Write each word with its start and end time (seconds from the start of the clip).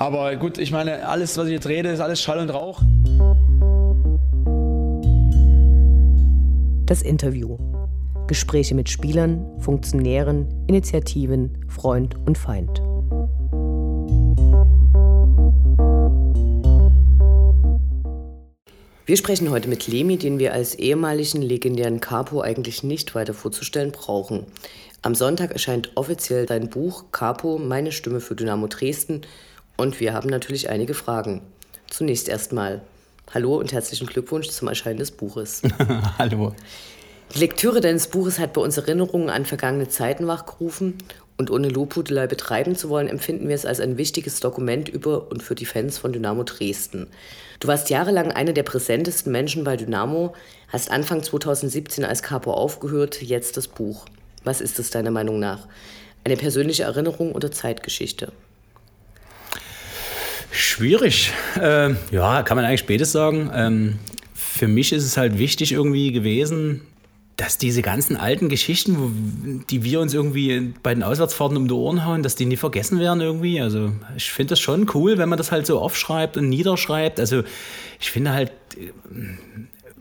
Aber 0.00 0.36
gut, 0.36 0.58
ich 0.58 0.70
meine, 0.70 1.08
alles, 1.08 1.36
was 1.38 1.46
ich 1.46 1.54
jetzt 1.54 1.66
rede, 1.66 1.88
ist 1.88 1.98
alles 1.98 2.22
Schall 2.22 2.38
und 2.38 2.50
Rauch. 2.50 2.80
Das 6.86 7.02
Interview. 7.02 7.58
Gespräche 8.28 8.76
mit 8.76 8.88
Spielern, 8.88 9.44
Funktionären, 9.58 10.46
Initiativen, 10.68 11.66
Freund 11.66 12.14
und 12.26 12.38
Feind. 12.38 12.80
Wir 19.04 19.16
sprechen 19.16 19.50
heute 19.50 19.68
mit 19.68 19.88
Lemi, 19.88 20.16
den 20.16 20.38
wir 20.38 20.52
als 20.52 20.76
ehemaligen 20.76 21.42
legendären 21.42 21.98
Capo 21.98 22.40
eigentlich 22.40 22.84
nicht 22.84 23.16
weiter 23.16 23.34
vorzustellen 23.34 23.90
brauchen. 23.90 24.46
Am 25.02 25.16
Sonntag 25.16 25.50
erscheint 25.50 25.90
offiziell 25.96 26.46
dein 26.46 26.70
Buch 26.70 27.06
Capo, 27.10 27.58
meine 27.58 27.90
Stimme 27.90 28.20
für 28.20 28.36
Dynamo 28.36 28.68
Dresden 28.68 29.22
und 29.78 30.00
wir 30.00 30.12
haben 30.12 30.28
natürlich 30.28 30.68
einige 30.68 30.92
Fragen. 30.92 31.40
Zunächst 31.88 32.28
erstmal 32.28 32.82
Hallo 33.32 33.56
und 33.56 33.72
herzlichen 33.72 34.06
Glückwunsch 34.06 34.48
zum 34.48 34.68
Erscheinen 34.68 34.98
des 34.98 35.12
Buches. 35.12 35.62
Hallo. 36.18 36.54
Die 37.34 37.38
Lektüre 37.38 37.80
deines 37.80 38.08
Buches 38.08 38.38
hat 38.38 38.54
bei 38.54 38.60
uns 38.60 38.76
Erinnerungen 38.76 39.30
an 39.30 39.46
vergangene 39.46 39.88
Zeiten 39.88 40.26
wachgerufen 40.26 40.98
und 41.36 41.50
ohne 41.50 41.68
Lobhudelei 41.68 42.26
betreiben 42.26 42.74
zu 42.74 42.88
wollen, 42.88 43.06
empfinden 43.06 43.48
wir 43.48 43.54
es 43.54 43.66
als 43.66 43.80
ein 43.80 43.96
wichtiges 43.98 44.40
Dokument 44.40 44.88
über 44.88 45.30
und 45.30 45.42
für 45.42 45.54
die 45.54 45.66
Fans 45.66 45.98
von 45.98 46.12
Dynamo 46.12 46.42
Dresden. 46.42 47.06
Du 47.60 47.68
warst 47.68 47.90
jahrelang 47.90 48.32
einer 48.32 48.52
der 48.52 48.62
präsentesten 48.64 49.30
Menschen 49.30 49.62
bei 49.62 49.76
Dynamo, 49.76 50.34
hast 50.68 50.90
Anfang 50.90 51.22
2017 51.22 52.04
als 52.04 52.22
Capo 52.22 52.52
aufgehört, 52.52 53.22
jetzt 53.22 53.56
das 53.56 53.68
Buch. 53.68 54.06
Was 54.42 54.60
ist 54.60 54.78
es 54.78 54.90
deiner 54.90 55.10
Meinung 55.12 55.38
nach? 55.38 55.68
Eine 56.24 56.36
persönliche 56.36 56.84
Erinnerung 56.84 57.32
oder 57.32 57.52
Zeitgeschichte? 57.52 58.32
Schwierig. 60.68 61.32
Äh, 61.58 61.94
ja, 62.10 62.42
kann 62.42 62.58
man 62.58 62.66
eigentlich 62.66 62.80
spätes 62.80 63.10
sagen. 63.10 63.50
Ähm, 63.54 63.98
für 64.34 64.68
mich 64.68 64.92
ist 64.92 65.04
es 65.04 65.16
halt 65.16 65.38
wichtig 65.38 65.72
irgendwie 65.72 66.12
gewesen, 66.12 66.82
dass 67.36 67.56
diese 67.56 67.80
ganzen 67.80 68.16
alten 68.16 68.50
Geschichten, 68.50 69.64
die 69.70 69.82
wir 69.82 69.98
uns 69.98 70.12
irgendwie 70.12 70.74
bei 70.82 70.92
den 70.92 71.02
Auswärtsfahrten 71.02 71.56
um 71.56 71.68
die 71.68 71.74
Ohren 71.74 72.04
hauen, 72.04 72.22
dass 72.22 72.34
die 72.34 72.44
nie 72.44 72.58
vergessen 72.58 73.00
werden 73.00 73.22
irgendwie. 73.22 73.62
Also 73.62 73.92
ich 74.14 74.30
finde 74.30 74.50
das 74.50 74.60
schon 74.60 74.90
cool, 74.92 75.16
wenn 75.16 75.30
man 75.30 75.38
das 75.38 75.52
halt 75.52 75.66
so 75.66 75.78
aufschreibt 75.78 76.36
und 76.36 76.50
niederschreibt. 76.50 77.18
Also 77.18 77.44
ich 77.98 78.10
finde 78.10 78.32
halt, 78.32 78.52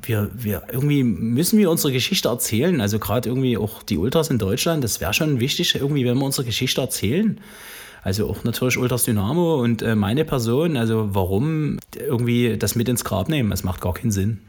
wir, 0.01 0.29
wir 0.33 0.63
irgendwie 0.69 1.03
müssen 1.03 1.57
wir 1.59 1.71
unsere 1.71 1.93
Geschichte 1.93 2.27
erzählen. 2.27 2.81
Also 2.81 2.99
gerade 2.99 3.29
irgendwie 3.29 3.57
auch 3.57 3.83
die 3.83 3.97
Ultras 3.97 4.29
in 4.29 4.37
Deutschland, 4.37 4.83
das 4.83 4.99
wäre 4.99 5.13
schon 5.13 5.39
wichtig, 5.39 5.75
irgendwie, 5.75 6.05
wenn 6.05 6.17
wir 6.17 6.25
unsere 6.25 6.45
Geschichte 6.45 6.81
erzählen. 6.81 7.39
Also 8.03 8.29
auch 8.29 8.43
natürlich 8.43 8.77
Ultras 8.77 9.03
Dynamo 9.03 9.61
und 9.61 9.81
äh, 9.81 9.95
meine 9.95 10.25
Person. 10.25 10.77
Also 10.77 11.09
warum 11.13 11.79
irgendwie 11.95 12.57
das 12.57 12.75
mit 12.75 12.89
ins 12.89 13.03
Grab 13.03 13.29
nehmen? 13.29 13.49
Das 13.49 13.63
macht 13.63 13.81
gar 13.81 13.93
keinen 13.93 14.11
Sinn. 14.11 14.39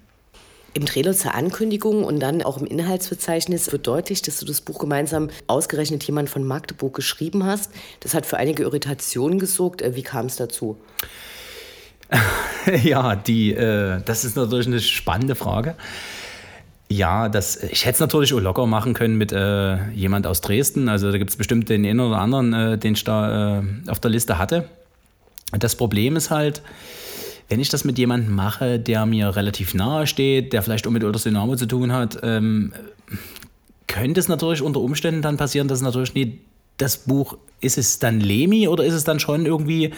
Im 0.74 0.86
Trailer 0.86 1.12
zur 1.12 1.34
Ankündigung 1.34 2.04
und 2.04 2.20
dann 2.20 2.42
auch 2.42 2.58
im 2.58 2.66
Inhaltsverzeichnis 2.66 3.72
wird 3.72 3.86
deutlich, 3.86 4.22
dass 4.22 4.38
du 4.38 4.46
das 4.46 4.60
Buch 4.60 4.78
gemeinsam 4.78 5.30
ausgerechnet 5.46 6.04
jemand 6.04 6.28
von 6.28 6.46
Magdeburg 6.46 6.94
geschrieben 6.94 7.44
hast. 7.44 7.72
Das 8.00 8.14
hat 8.14 8.26
für 8.26 8.36
einige 8.36 8.62
Irritationen 8.64 9.38
gesorgt. 9.38 9.82
Äh, 9.82 9.96
wie 9.96 10.02
kam 10.02 10.26
es 10.26 10.36
dazu? 10.36 10.76
ja, 12.84 13.16
die, 13.16 13.54
äh, 13.54 14.00
das 14.04 14.24
ist 14.24 14.36
natürlich 14.36 14.66
eine 14.66 14.80
spannende 14.80 15.34
Frage. 15.34 15.74
Ja, 16.91 17.28
das, 17.28 17.62
ich 17.62 17.84
hätte 17.84 17.94
es 17.94 18.00
natürlich 18.00 18.33
auch 18.33 18.41
locker 18.41 18.67
machen 18.67 18.94
können 18.94 19.19
mit 19.19 19.31
äh, 19.31 19.91
jemand 19.91 20.27
aus 20.27 20.41
Dresden. 20.41 20.89
Also 20.89 21.12
da 21.12 21.19
gibt 21.19 21.31
es 21.31 21.36
bestimmt 21.36 21.69
den 21.69 21.84
einen 21.84 22.00
oder 22.00 22.19
anderen, 22.19 22.55
äh, 22.55 22.78
den 22.78 22.94
ich 22.94 23.05
da 23.05 23.58
äh, 23.58 23.62
auf 23.89 24.00
der 24.00 24.11
Liste 24.11 24.39
hatte. 24.39 24.64
Das 25.59 25.77
Problem 25.77 26.16
ist 26.16 26.31
halt, 26.31 26.62
wenn 27.48 27.61
ich 27.61 27.69
das 27.69 27.84
mit 27.84 27.98
jemandem 27.98 28.34
mache, 28.34 28.78
der 28.78 29.06
mir 29.06 29.36
relativ 29.36 29.75
nahe 29.75 30.06
steht, 30.06 30.53
der 30.53 30.62
vielleicht 30.62 30.86
auch 30.86 30.91
mit 30.91 31.05
Ultras 31.05 31.25
Dynamo 31.25 31.56
zu 31.56 31.66
tun 31.66 31.93
hat, 31.93 32.19
ähm, 32.22 32.72
könnte 33.87 34.20
es 34.20 34.28
natürlich 34.28 34.62
unter 34.62 34.81
Umständen 34.81 35.22
dann 35.22 35.37
passieren, 35.37 35.69
dass 35.69 35.81
natürlich 35.82 36.15
nie 36.15 36.41
das 36.78 36.99
Buch, 36.99 37.37
ist 37.60 37.76
es 37.76 37.99
dann 37.99 38.20
Lemi 38.20 38.69
oder 38.69 38.84
ist 38.84 38.94
es 38.94 39.05
dann 39.05 39.19
schon 39.19 39.47
irgendwie 39.47 39.93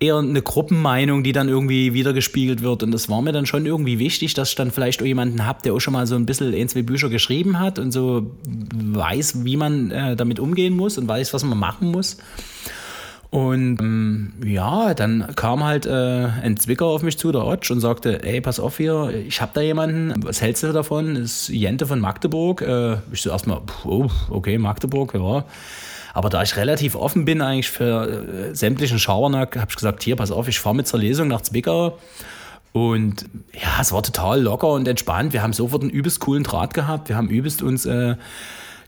eher 0.00 0.16
eine 0.16 0.42
Gruppenmeinung, 0.42 1.22
die 1.22 1.32
dann 1.32 1.48
irgendwie 1.48 1.94
wiedergespiegelt 1.94 2.62
wird. 2.62 2.82
Und 2.82 2.90
das 2.90 3.08
war 3.08 3.22
mir 3.22 3.32
dann 3.32 3.46
schon 3.46 3.64
irgendwie 3.64 3.98
wichtig, 3.98 4.34
dass 4.34 4.50
ich 4.50 4.54
dann 4.56 4.70
vielleicht 4.70 5.00
auch 5.02 5.06
jemanden 5.06 5.46
habe, 5.46 5.60
der 5.62 5.74
auch 5.74 5.80
schon 5.80 5.92
mal 5.92 6.06
so 6.06 6.16
ein 6.16 6.26
bisschen 6.26 6.54
ein, 6.54 6.68
zwei 6.68 6.82
Bücher 6.82 7.08
geschrieben 7.08 7.58
hat 7.58 7.78
und 7.78 7.92
so 7.92 8.32
weiß, 8.44 9.44
wie 9.44 9.56
man 9.56 9.90
äh, 9.90 10.16
damit 10.16 10.40
umgehen 10.40 10.76
muss 10.76 10.98
und 10.98 11.06
weiß, 11.06 11.32
was 11.32 11.44
man 11.44 11.58
machen 11.58 11.90
muss. 11.90 12.18
Und 13.30 13.80
ähm, 13.80 14.34
ja, 14.44 14.92
dann 14.92 15.34
kam 15.36 15.64
halt 15.64 15.86
äh, 15.86 16.28
ein 16.42 16.58
Zwicker 16.58 16.84
auf 16.84 17.02
mich 17.02 17.16
zu, 17.16 17.32
der 17.32 17.46
Otsch, 17.46 17.70
und 17.70 17.80
sagte, 17.80 18.22
ey, 18.24 18.42
pass 18.42 18.60
auf 18.60 18.76
hier, 18.76 19.10
ich 19.26 19.40
habe 19.40 19.52
da 19.54 19.62
jemanden, 19.62 20.12
was 20.22 20.42
hältst 20.42 20.62
du 20.64 20.72
davon? 20.72 21.14
Das 21.14 21.24
ist 21.24 21.48
Jente 21.48 21.86
von 21.86 21.98
Magdeburg. 21.98 22.60
Äh, 22.60 22.98
ich 23.10 23.22
so 23.22 23.30
erstmal, 23.30 23.62
oh, 23.84 24.08
okay, 24.28 24.58
Magdeburg, 24.58 25.14
ja. 25.14 25.46
Aber 26.12 26.28
da 26.28 26.42
ich 26.42 26.56
relativ 26.56 26.94
offen 26.94 27.24
bin 27.24 27.40
eigentlich 27.40 27.70
für 27.70 28.50
äh, 28.50 28.54
sämtlichen 28.54 28.98
Schabernack, 28.98 29.56
habe 29.56 29.68
ich 29.70 29.76
gesagt, 29.76 30.02
hier, 30.02 30.16
pass 30.16 30.30
auf, 30.30 30.48
ich 30.48 30.58
fahre 30.60 30.76
mit 30.76 30.86
zur 30.86 31.00
Lesung 31.00 31.28
nach 31.28 31.40
Zwickau. 31.40 31.98
Und 32.72 33.26
ja, 33.52 33.80
es 33.80 33.92
war 33.92 34.02
total 34.02 34.40
locker 34.40 34.68
und 34.68 34.88
entspannt. 34.88 35.32
Wir 35.32 35.42
haben 35.42 35.52
sofort 35.52 35.82
einen 35.82 35.90
übelst 35.90 36.20
coolen 36.20 36.42
Draht 36.42 36.74
gehabt. 36.74 37.08
Wir 37.08 37.16
haben 37.16 37.28
übelst 37.28 37.62
uns... 37.62 37.86
Äh, 37.86 38.16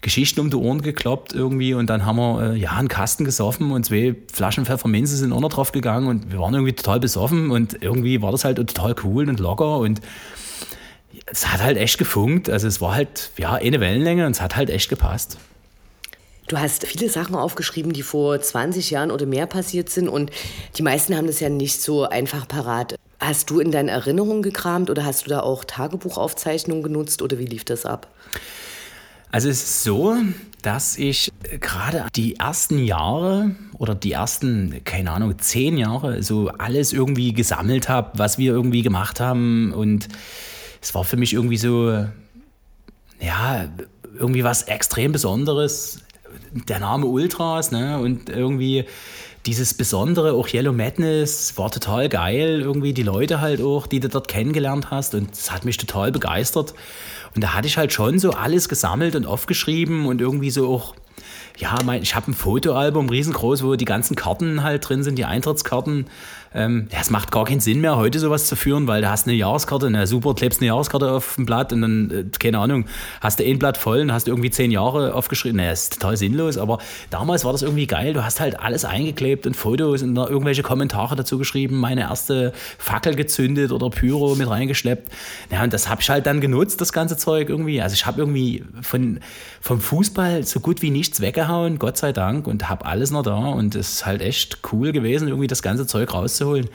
Geschichten 0.04 0.40
um 0.40 0.50
die 0.50 0.56
Ohren 0.56 0.82
gekloppt 0.82 1.32
irgendwie 1.32 1.72
und 1.72 1.88
dann 1.88 2.04
haben 2.04 2.16
wir 2.16 2.52
äh, 2.52 2.56
ja 2.56 2.72
einen 2.72 2.88
Kasten 2.88 3.24
gesoffen 3.24 3.70
und 3.72 3.86
zwei 3.86 4.14
Flaschen 4.30 4.66
Pfefferminze 4.66 5.16
sind 5.16 5.32
auch 5.32 5.40
noch 5.40 5.48
drauf 5.48 5.72
gegangen 5.72 6.08
und 6.08 6.30
wir 6.30 6.38
waren 6.38 6.52
irgendwie 6.52 6.74
total 6.74 7.00
besoffen 7.00 7.50
und 7.50 7.82
irgendwie 7.82 8.20
war 8.20 8.30
das 8.30 8.44
halt 8.44 8.58
total 8.58 8.94
cool 9.02 9.30
und 9.30 9.40
locker 9.40 9.78
und 9.78 10.02
es 11.24 11.50
hat 11.50 11.62
halt 11.62 11.78
echt 11.78 11.96
gefunkt. 11.96 12.50
Also 12.50 12.68
es 12.68 12.82
war 12.82 12.94
halt 12.94 13.30
ja 13.38 13.54
eine 13.54 13.80
Wellenlänge 13.80 14.26
und 14.26 14.32
es 14.32 14.42
hat 14.42 14.56
halt 14.56 14.68
echt 14.68 14.90
gepasst. 14.90 15.38
Du 16.46 16.58
hast 16.58 16.86
viele 16.86 17.08
Sachen 17.08 17.34
aufgeschrieben, 17.34 17.92
die 17.92 18.02
vor 18.02 18.38
20 18.40 18.90
Jahren 18.90 19.10
oder 19.10 19.24
mehr 19.24 19.46
passiert 19.46 19.88
sind 19.88 20.08
und 20.08 20.30
die 20.76 20.82
meisten 20.82 21.16
haben 21.16 21.26
das 21.26 21.40
ja 21.40 21.48
nicht 21.48 21.80
so 21.80 22.04
einfach 22.04 22.46
parat. 22.46 22.96
Hast 23.18 23.48
du 23.48 23.60
in 23.60 23.70
deinen 23.70 23.88
Erinnerungen 23.88 24.42
gekramt 24.42 24.90
oder 24.90 25.04
hast 25.06 25.24
du 25.24 25.30
da 25.30 25.40
auch 25.40 25.64
Tagebuchaufzeichnungen 25.64 26.82
genutzt 26.82 27.22
oder 27.22 27.38
wie 27.38 27.46
lief 27.46 27.64
das 27.64 27.86
ab? 27.86 28.08
Also 29.30 29.48
es 29.48 29.62
ist 29.62 29.82
so, 29.82 30.16
dass 30.62 30.96
ich 30.96 31.32
gerade 31.60 32.06
die 32.14 32.36
ersten 32.36 32.78
Jahre 32.78 33.56
oder 33.78 33.94
die 33.94 34.12
ersten, 34.12 34.82
keine 34.84 35.10
Ahnung, 35.10 35.38
zehn 35.38 35.76
Jahre 35.76 36.22
so 36.22 36.50
alles 36.58 36.92
irgendwie 36.92 37.32
gesammelt 37.32 37.88
habe, 37.88 38.12
was 38.16 38.38
wir 38.38 38.52
irgendwie 38.52 38.82
gemacht 38.82 39.18
haben. 39.18 39.72
Und 39.72 40.06
es 40.80 40.94
war 40.94 41.02
für 41.02 41.16
mich 41.16 41.32
irgendwie 41.32 41.56
so, 41.56 42.06
ja, 43.18 43.68
irgendwie 44.16 44.44
was 44.44 44.62
extrem 44.62 45.10
Besonderes. 45.10 45.98
Der 46.68 46.80
Name 46.80 47.06
Ultras, 47.06 47.70
ne? 47.70 47.98
Und 47.98 48.28
irgendwie 48.28 48.84
dieses 49.46 49.74
Besondere, 49.74 50.32
auch 50.32 50.48
Yellow 50.48 50.72
Madness, 50.72 51.56
war 51.56 51.70
total 51.70 52.08
geil. 52.08 52.60
Irgendwie 52.60 52.92
die 52.92 53.02
Leute 53.02 53.40
halt 53.40 53.60
auch, 53.60 53.86
die 53.86 54.00
du 54.00 54.08
dort 54.08 54.28
kennengelernt 54.28 54.90
hast. 54.90 55.14
Und 55.14 55.32
es 55.32 55.50
hat 55.50 55.64
mich 55.64 55.76
total 55.76 56.12
begeistert. 56.12 56.74
Und 57.34 57.42
da 57.42 57.54
hatte 57.54 57.66
ich 57.66 57.76
halt 57.76 57.92
schon 57.92 58.18
so 58.18 58.30
alles 58.30 58.68
gesammelt 58.68 59.16
und 59.16 59.26
aufgeschrieben 59.26 60.06
und 60.06 60.20
irgendwie 60.20 60.50
so 60.50 60.68
auch 60.68 60.94
ja, 61.56 61.76
mein, 61.84 62.02
ich 62.02 62.14
habe 62.14 62.30
ein 62.30 62.34
Fotoalbum 62.34 63.08
riesengroß, 63.08 63.62
wo 63.62 63.76
die 63.76 63.84
ganzen 63.84 64.16
Karten 64.16 64.62
halt 64.62 64.88
drin 64.88 65.04
sind, 65.04 65.16
die 65.16 65.24
Eintrittskarten. 65.24 66.06
Ähm, 66.54 66.86
es 66.96 67.10
macht 67.10 67.32
gar 67.32 67.44
keinen 67.44 67.58
Sinn 67.58 67.80
mehr, 67.80 67.96
heute 67.96 68.20
sowas 68.20 68.46
zu 68.46 68.54
führen, 68.54 68.86
weil 68.86 69.02
du 69.02 69.10
hast 69.10 69.26
eine 69.26 69.36
Jahreskarte, 69.36 69.90
na 69.90 70.06
super, 70.06 70.34
klebst 70.34 70.60
eine 70.60 70.68
Jahreskarte 70.68 71.10
auf 71.10 71.34
dem 71.34 71.46
Blatt 71.46 71.72
und 71.72 71.82
dann, 71.82 72.10
äh, 72.10 72.24
keine 72.38 72.60
Ahnung, 72.60 72.84
hast 73.20 73.40
du 73.40 73.44
ein 73.44 73.58
Blatt 73.58 73.76
voll 73.76 74.00
und 74.00 74.12
hast 74.12 74.28
irgendwie 74.28 74.50
zehn 74.50 74.70
Jahre 74.70 75.14
aufgeschrieben. 75.14 75.56
Naja, 75.56 75.72
ist 75.72 75.94
total 75.94 76.16
sinnlos, 76.16 76.56
aber 76.56 76.78
damals 77.10 77.44
war 77.44 77.50
das 77.50 77.62
irgendwie 77.62 77.88
geil. 77.88 78.12
Du 78.12 78.24
hast 78.24 78.38
halt 78.38 78.60
alles 78.60 78.84
eingeklebt 78.84 79.48
und 79.48 79.56
Fotos 79.56 80.02
und 80.02 80.16
irgendwelche 80.16 80.62
Kommentare 80.62 81.16
dazu 81.16 81.38
geschrieben, 81.38 81.80
meine 81.80 82.02
erste 82.02 82.52
Fackel 82.78 83.16
gezündet 83.16 83.72
oder 83.72 83.90
Pyro 83.90 84.36
mit 84.36 84.48
reingeschleppt. 84.48 85.10
Ja, 85.50 85.64
und 85.64 85.72
das 85.72 85.88
habe 85.88 86.02
ich 86.02 86.08
halt 86.08 86.26
dann 86.26 86.40
genutzt, 86.40 86.80
das 86.80 86.92
ganze 86.92 87.16
Zeug 87.16 87.48
irgendwie. 87.48 87.82
Also 87.82 87.94
ich 87.94 88.06
habe 88.06 88.20
irgendwie 88.20 88.62
von, 88.80 89.18
vom 89.60 89.80
Fußball 89.80 90.44
so 90.44 90.60
gut 90.60 90.82
wie 90.82 90.90
nichts 90.90 91.20
weggehauen, 91.20 91.80
Gott 91.80 91.96
sei 91.96 92.12
Dank, 92.12 92.46
und 92.46 92.68
habe 92.68 92.86
alles 92.86 93.10
noch 93.10 93.24
da 93.24 93.34
und 93.34 93.74
es 93.74 93.94
ist 93.94 94.06
halt 94.06 94.22
echt 94.22 94.58
cool 94.72 94.92
gewesen, 94.92 95.26
irgendwie 95.26 95.48
das 95.48 95.60
ganze 95.60 95.86
Zeug 95.88 96.14
rauszuholen 96.14 96.43
rauszuholen. 96.44 96.68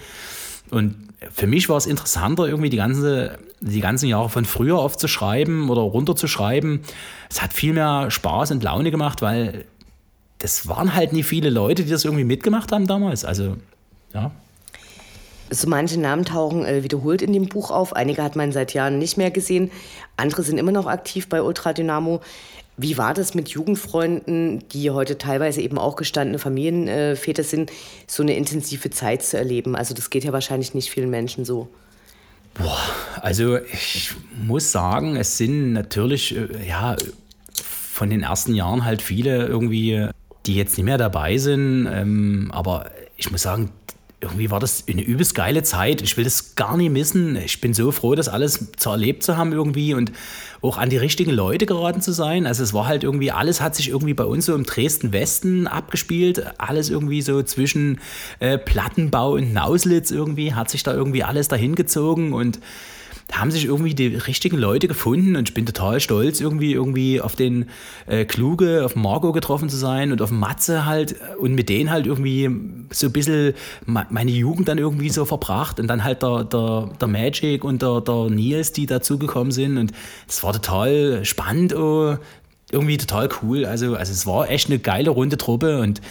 Und 0.69 0.95
für 1.33 1.47
mich 1.47 1.67
war 1.69 1.77
es 1.77 1.85
interessanter, 1.85 2.47
irgendwie 2.47 2.69
die, 2.69 2.77
ganze, 2.77 3.39
die 3.59 3.81
ganzen 3.81 4.07
Jahre 4.07 4.29
von 4.29 4.45
früher 4.45 4.77
aufzuschreiben 4.77 5.69
oder 5.69 5.81
runterzuschreiben. 5.81 6.81
Es 7.29 7.41
hat 7.41 7.53
viel 7.53 7.73
mehr 7.73 8.11
Spaß 8.11 8.51
und 8.51 8.63
Laune 8.63 8.91
gemacht, 8.91 9.21
weil 9.21 9.65
das 10.39 10.67
waren 10.67 10.95
halt 10.95 11.11
nie 11.11 11.23
viele 11.23 11.49
Leute, 11.49 11.83
die 11.83 11.91
das 11.91 12.05
irgendwie 12.05 12.23
mitgemacht 12.23 12.71
haben 12.71 12.87
damals. 12.87 13.25
Also, 13.25 13.57
ja. 14.13 14.31
So 15.51 15.67
manche 15.67 15.99
Namen 15.99 16.25
tauchen 16.25 16.63
äh, 16.63 16.83
wiederholt 16.83 17.23
in 17.23 17.33
dem 17.33 17.47
Buch 17.47 17.71
auf. 17.71 17.93
Einige 17.93 18.23
hat 18.23 18.35
man 18.35 18.51
seit 18.51 18.73
Jahren 18.73 18.99
nicht 18.99 19.17
mehr 19.17 19.31
gesehen. 19.31 19.71
Andere 20.15 20.43
sind 20.43 20.59
immer 20.59 20.71
noch 20.71 20.85
aktiv 20.85 21.27
bei 21.27 21.41
Ultra 21.41 21.73
Dynamo. 21.73 22.21
Wie 22.81 22.97
war 22.97 23.13
das 23.13 23.33
mit 23.33 23.49
Jugendfreunden, 23.49 24.63
die 24.69 24.89
heute 24.91 25.17
teilweise 25.17 25.61
eben 25.61 25.77
auch 25.77 25.97
gestandene 25.97 26.39
Familienväter 26.39 27.43
sind, 27.43 27.73
so 28.07 28.23
eine 28.23 28.37
intensive 28.37 28.89
Zeit 28.89 29.21
zu 29.21 29.37
erleben? 29.37 29.75
Also 29.75 29.93
das 29.93 30.09
geht 30.09 30.23
ja 30.23 30.31
wahrscheinlich 30.31 30.73
nicht 30.73 30.89
vielen 30.89 31.09
Menschen 31.09 31.43
so. 31.43 31.67
Boah, 32.53 32.79
also 33.21 33.57
ich 33.57 34.11
muss 34.45 34.71
sagen, 34.71 35.17
es 35.17 35.37
sind 35.37 35.73
natürlich, 35.73 36.37
äh, 36.37 36.47
ja, 36.65 36.95
von 37.53 38.09
den 38.09 38.23
ersten 38.23 38.55
Jahren 38.55 38.85
halt 38.85 39.01
viele 39.01 39.45
irgendwie, 39.45 40.07
die 40.45 40.55
jetzt 40.55 40.77
nicht 40.77 40.85
mehr 40.85 40.97
dabei 40.97 41.37
sind. 41.37 41.85
Ähm, 41.91 42.49
aber 42.53 42.91
ich 43.17 43.29
muss 43.29 43.41
sagen, 43.41 43.71
irgendwie 44.21 44.51
war 44.51 44.59
das 44.59 44.83
eine 44.89 45.01
übelst 45.01 45.33
geile 45.33 45.63
Zeit. 45.63 46.01
Ich 46.01 46.17
will 46.17 46.25
das 46.25 46.55
gar 46.55 46.75
nicht 46.75 46.91
missen. 46.91 47.37
Ich 47.37 47.61
bin 47.61 47.73
so 47.73 47.91
froh, 47.91 48.15
das 48.15 48.27
alles 48.27 48.71
zu 48.75 48.89
erlebt 48.89 49.23
zu 49.23 49.37
haben 49.37 49.53
irgendwie 49.53 49.93
und 49.93 50.11
auch 50.61 50.77
an 50.77 50.89
die 50.89 50.97
richtigen 50.97 51.31
Leute 51.31 51.65
geraten 51.65 52.01
zu 52.01 52.11
sein. 52.11 52.45
Also 52.45 52.63
es 52.63 52.73
war 52.73 52.85
halt 52.85 53.05
irgendwie, 53.05 53.31
alles 53.31 53.61
hat 53.61 53.75
sich 53.75 53.89
irgendwie 53.89 54.13
bei 54.13 54.25
uns 54.25 54.45
so 54.45 54.55
im 54.55 54.65
Dresden-Westen 54.65 55.67
abgespielt. 55.67 56.43
Alles 56.57 56.89
irgendwie 56.89 57.21
so 57.21 57.41
zwischen 57.43 58.01
äh, 58.39 58.57
Plattenbau 58.57 59.35
und 59.35 59.53
Nauslitz 59.53 60.11
irgendwie, 60.11 60.53
hat 60.53 60.69
sich 60.69 60.83
da 60.83 60.93
irgendwie 60.93 61.23
alles 61.23 61.47
dahin 61.47 61.75
gezogen 61.75 62.33
und 62.33 62.59
haben 63.31 63.51
sich 63.51 63.65
irgendwie 63.65 63.93
die 63.93 64.07
richtigen 64.07 64.57
Leute 64.57 64.87
gefunden 64.87 65.35
und 65.35 65.49
ich 65.49 65.53
bin 65.53 65.65
total 65.65 65.99
stolz, 65.99 66.41
irgendwie, 66.41 66.73
irgendwie 66.73 67.21
auf 67.21 67.35
den 67.35 67.69
äh, 68.07 68.25
Kluge, 68.25 68.83
auf 68.83 68.95
Margot 68.95 69.33
getroffen 69.33 69.69
zu 69.69 69.77
sein 69.77 70.11
und 70.11 70.21
auf 70.21 70.31
Matze 70.31 70.85
halt 70.85 71.15
und 71.39 71.53
mit 71.53 71.69
denen 71.69 71.91
halt 71.91 72.07
irgendwie 72.07 72.49
so 72.91 73.07
ein 73.07 73.13
bisschen 73.13 73.53
meine 73.85 74.31
Jugend 74.31 74.67
dann 74.67 74.77
irgendwie 74.77 75.09
so 75.09 75.25
verbracht 75.25 75.79
und 75.79 75.87
dann 75.87 76.03
halt 76.03 76.23
der, 76.23 76.43
der, 76.43 76.89
der 76.99 77.07
Magic 77.07 77.63
und 77.63 77.81
der, 77.81 78.01
der 78.01 78.29
Nils, 78.29 78.71
die 78.71 78.87
dazugekommen 78.87 79.51
sind 79.51 79.77
und 79.77 79.91
es 80.27 80.43
war 80.43 80.53
total 80.53 81.23
spannend, 81.23 81.75
oh, 81.75 82.17
irgendwie 82.71 82.97
total 82.97 83.29
cool. 83.41 83.65
Also, 83.65 83.95
also 83.95 84.11
es 84.11 84.25
war 84.25 84.49
echt 84.49 84.69
eine 84.69 84.79
geile 84.79 85.09
runde 85.09 85.37
Truppe 85.37 85.79
und 85.81 86.01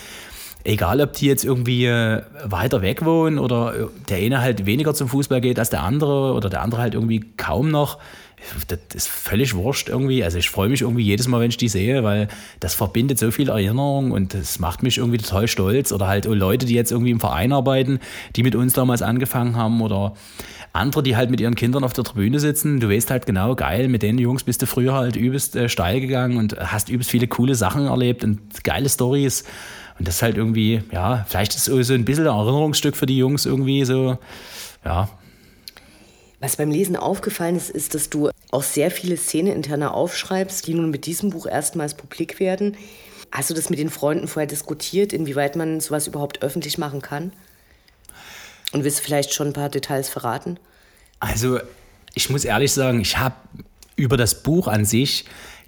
egal 0.65 1.01
ob 1.01 1.13
die 1.13 1.27
jetzt 1.27 1.45
irgendwie 1.45 1.87
äh, 1.87 2.23
weiter 2.45 2.83
weg 2.83 3.05
wohnen 3.05 3.39
oder 3.39 3.75
äh, 3.75 3.87
der 4.09 4.19
eine 4.19 4.41
halt 4.41 4.67
weniger 4.67 4.95
zum 4.95 5.09
Fußball 5.09 5.41
geht 5.41 5.59
als 5.59 5.71
der 5.71 5.83
andere 5.83 6.33
oder 6.35 6.51
der 6.51 6.63
andere 6.63 6.81
halt 6.81 6.95
irgendwie 6.95 7.25
kaum 7.37 7.71
noch. 7.71 7.99
Das 8.69 8.79
ist 8.95 9.09
völlig 9.09 9.55
wurscht 9.55 9.89
irgendwie. 9.89 10.23
Also 10.23 10.39
ich 10.39 10.49
freue 10.49 10.69
mich 10.69 10.83
irgendwie 10.83 11.03
jedes 11.03 11.27
Mal, 11.27 11.41
wenn 11.41 11.51
ich 11.51 11.57
die 11.57 11.69
sehe, 11.69 12.05
weil 12.05 12.29
das 12.61 12.75
verbindet 12.75 13.19
so 13.19 13.33
viel 13.33 13.49
Erinnerung 13.49 14.13
und 14.13 14.33
das 14.33 14.61
macht 14.61 14.85
mich 14.85 14.99
irgendwie 14.99 15.19
total 15.19 15.49
stolz. 15.49 15.91
Oder 15.91 16.07
halt 16.07 16.25
Leute, 16.25 16.65
die 16.65 16.75
jetzt 16.75 16.93
irgendwie 16.93 17.11
im 17.11 17.19
Verein 17.19 17.53
arbeiten, 17.53 17.99
die 18.37 18.45
mit 18.45 18.55
uns 18.55 18.75
damals 18.75 19.03
angefangen 19.03 19.57
haben 19.57 19.81
oder 19.81 20.15
andere, 20.73 21.03
die 21.03 21.17
halt 21.17 21.31
mit 21.31 21.41
ihren 21.41 21.57
Kindern 21.57 21.83
auf 21.83 21.93
der 21.95 22.05
Tribüne 22.05 22.39
sitzen. 22.39 22.79
Du 22.79 22.89
weißt 22.89 23.11
halt 23.11 23.27
genau, 23.27 23.57
geil, 23.57 23.89
mit 23.89 24.03
den 24.03 24.19
Jungs 24.19 24.45
bist 24.45 24.63
du 24.63 24.67
früher 24.67 24.95
halt 24.95 25.17
übelst 25.17 25.57
äh, 25.57 25.69
steil 25.69 26.01
gegangen 26.01 26.37
und 26.37 26.57
hast 26.59 26.89
übelst 26.89 27.11
viele 27.11 27.27
coole 27.27 27.57
Sachen 27.57 27.87
erlebt 27.87 28.23
und 28.23 28.63
geile 28.63 28.89
Stories. 28.89 29.45
Und 29.99 30.07
das 30.07 30.17
ist 30.17 30.23
halt 30.23 30.37
irgendwie, 30.37 30.83
ja, 30.93 31.25
vielleicht 31.29 31.55
ist 31.55 31.69
es 31.69 31.87
so 31.87 31.95
ein 31.95 32.05
bisschen 32.05 32.27
ein 32.27 32.35
Erinnerungsstück 32.35 32.97
für 32.97 33.07
die 33.07 33.19
Jungs 33.19 33.47
irgendwie 33.47 33.85
so, 33.85 34.19
ja. 34.85 35.09
Was 36.41 36.57
beim 36.57 36.71
Lesen 36.71 36.95
aufgefallen 36.95 37.57
ist, 37.57 37.69
ist, 37.69 37.95
dass 37.95 38.11
du 38.11 38.31
auch 38.53 38.63
sehr 38.63 38.93
viele 38.93 39.17
Szenen 39.17 39.53
interner 39.53 39.95
aufschreibst, 39.95 40.67
die 40.67 40.75
nun 40.75 40.91
mit 40.91 41.07
diesem 41.07 41.31
Buch 41.31 41.47
erstmals 41.47 41.95
publik 41.95 42.39
werden. 42.39 42.77
Hast 43.33 43.51
du 43.51 43.55
das 43.55 43.71
mit 43.71 43.81
den 43.81 43.91
Freunden 43.91 44.29
vorher 44.29 44.47
diskutiert, 44.47 45.13
inwieweit 45.13 45.57
man 45.57 45.81
sowas 45.81 46.07
überhaupt 46.07 46.43
öffentlich 46.43 46.79
machen 46.79 47.03
kann? 47.03 47.33
Und 48.73 48.85
willst 48.85 49.01
du 49.01 49.03
vielleicht 49.03 49.35
schon 49.35 49.49
ein 49.49 49.53
paar 49.53 49.69
Details 49.69 50.09
verraten? 50.09 50.61
Also, 51.19 51.59
ich 52.15 52.31
muss 52.31 52.45
ehrlich 52.45 52.73
sagen, 52.73 53.01
ich 53.01 53.19
habe 53.19 53.35
über 53.97 54.17
das 54.17 54.43
Buch 54.43 54.69
an 54.69 54.85
sich 54.85 55.25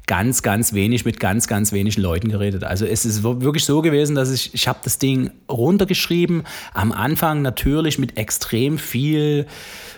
ganz, 0.06 0.42
ganz 0.42 0.72
wenig 0.72 1.04
mit 1.04 1.20
ganz, 1.20 1.46
ganz 1.46 1.72
wenigen 1.72 2.00
Leuten 2.00 2.30
geredet. 2.30 2.64
Also 2.64 2.84
es 2.84 3.04
ist 3.04 3.22
wirklich 3.22 3.64
so 3.64 3.80
gewesen, 3.80 4.16
dass 4.16 4.32
ich, 4.32 4.52
ich 4.54 4.66
habe 4.66 4.80
das 4.82 4.98
Ding 4.98 5.30
runtergeschrieben. 5.48 6.44
Am 6.74 6.92
Anfang 6.92 7.42
natürlich 7.42 7.98
mit 7.98 8.16
extrem 8.16 8.78
viel 8.78 9.46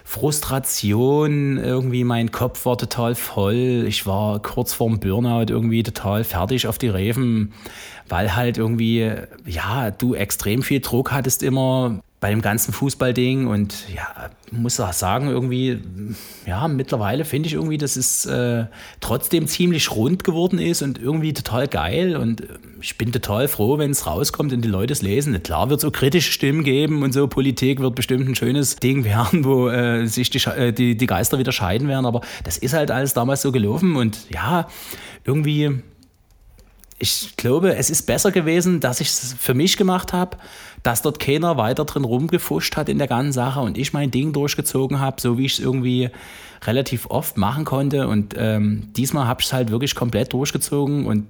Frustration. 0.05 1.57
Irgendwie 1.57 2.05
mein 2.05 2.31
Kopf 2.31 2.67
war 2.67 2.77
total 2.77 3.15
voll. 3.15 3.85
Ich 3.89 4.07
war 4.07 4.41
kurz 4.43 4.75
vorm 4.75 5.01
Burnout 5.01 5.47
irgendwie 5.49 5.83
total 5.83 6.25
fertig 6.25 6.67
auf 6.67 6.77
die 6.77 6.89
Reven, 6.89 7.53
weil 8.09 8.37
halt 8.37 8.59
irgendwie, 8.59 9.11
ja, 9.47 9.91
du 9.91 10.15
extrem 10.15 10.63
viel 10.63 10.81
Druck 10.81 11.13
hattest 11.13 11.43
immer 11.43 12.01
bei 12.23 12.31
dem 12.31 12.41
ganzen 12.41 12.73
Fußballding 12.73 13.49
und 13.49 13.75
ja, 13.93 14.31
muss 14.53 14.79
auch 14.79 14.93
sagen, 14.93 15.27
irgendwie, 15.27 15.81
ja, 16.47 16.69
mittlerweile 16.69 17.25
finde 17.25 17.49
ich 17.49 17.55
irgendwie, 17.55 17.79
dass 17.79 17.97
es 17.97 18.25
äh, 18.27 18.67
trotzdem 19.01 19.49
ziemlich 19.49 19.91
rund 19.91 20.23
geworden 20.23 20.61
ist 20.61 20.83
und 20.83 21.03
irgendwie 21.03 21.33
total 21.33 21.67
geil 21.67 22.17
und 22.17 22.43
äh, 22.43 22.47
ich 22.81 22.97
bin 22.97 23.11
total 23.11 23.49
froh, 23.49 23.77
wenn 23.79 23.91
es 23.91 24.07
rauskommt 24.07 24.53
und 24.53 24.63
die 24.63 24.69
Leute 24.69 24.93
es 24.93 25.03
lesen. 25.03 25.43
Klar 25.43 25.69
wird 25.69 25.79
es 25.79 25.83
so 25.83 25.91
kritische 25.91 26.31
Stimmen 26.31 26.63
geben 26.63 27.03
und 27.03 27.13
so, 27.13 27.27
Politik 27.27 27.81
wird 27.81 27.97
bestimmt 27.97 28.29
ein 28.29 28.37
schönes 28.37 28.77
Ding 28.77 29.05
werden, 29.05 29.45
wo 29.45 29.69
äh, 29.69 30.07
sich 30.07 30.31
die, 30.31 30.39
äh, 30.49 30.73
die, 30.73 30.97
die 30.97 31.07
Geister 31.07 31.41
wieder 31.41 31.51
scheiden 31.51 31.89
werden, 31.89 32.07
aber 32.07 32.21
das 32.45 32.57
ist 32.57 32.73
halt 32.73 32.93
alles 32.93 33.15
damals 33.15 33.43
so 33.43 33.51
gelaufen 33.51 33.97
und 33.97 34.31
ja, 34.31 34.69
irgendwie 35.25 35.83
ich 37.03 37.35
glaube, 37.37 37.75
es 37.75 37.91
ist 37.91 38.07
besser 38.07 38.31
gewesen, 38.31 38.79
dass 38.79 39.01
ich 39.01 39.09
es 39.09 39.35
für 39.37 39.55
mich 39.55 39.77
gemacht 39.77 40.13
habe, 40.13 40.37
dass 40.83 41.03
dort 41.03 41.21
keiner 41.21 41.57
weiter 41.57 41.85
drin 41.85 42.05
rumgefuscht 42.05 42.77
hat 42.77 42.89
in 42.89 42.99
der 42.99 43.07
ganzen 43.07 43.33
Sache 43.33 43.61
und 43.61 43.79
ich 43.79 43.93
mein 43.93 44.11
Ding 44.11 44.33
durchgezogen 44.33 45.01
habe, 45.01 45.21
so 45.21 45.39
wie 45.39 45.47
ich 45.47 45.55
es 45.55 45.61
irgendwie 45.61 46.11
relativ 46.65 47.07
oft 47.07 47.37
machen 47.37 47.65
konnte. 47.65 48.09
Und 48.09 48.35
ähm, 48.37 48.89
diesmal 48.97 49.27
habe 49.27 49.41
ich 49.41 49.47
es 49.47 49.53
halt 49.53 49.71
wirklich 49.71 49.95
komplett 49.95 50.33
durchgezogen 50.33 51.07
und 51.07 51.27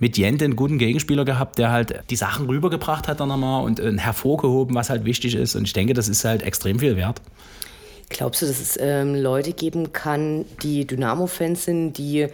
mit 0.00 0.18
Jente 0.18 0.44
einen 0.44 0.56
guten 0.56 0.78
Gegenspieler 0.78 1.24
gehabt, 1.24 1.58
der 1.58 1.70
halt 1.70 2.04
die 2.10 2.16
Sachen 2.16 2.46
rübergebracht 2.46 3.08
hat 3.08 3.20
dann 3.20 3.28
nochmal 3.28 3.64
und 3.64 3.80
äh, 3.80 3.96
hervorgehoben, 3.98 4.74
was 4.74 4.90
halt 4.90 5.04
wichtig 5.04 5.34
ist. 5.34 5.54
Und 5.54 5.64
ich 5.64 5.72
denke, 5.72 5.94
das 5.94 6.08
ist 6.08 6.24
halt 6.24 6.42
extrem 6.42 6.78
viel 6.78 6.96
wert. 6.96 7.20
Glaubst 8.08 8.42
du, 8.42 8.46
dass 8.46 8.60
es 8.60 8.78
ähm, 8.80 9.14
Leute 9.14 9.52
geben 9.52 9.92
kann, 9.92 10.44
die 10.62 10.86
Dynamo-Fans 10.86 11.64
sind, 11.64 11.94
die 11.94 12.26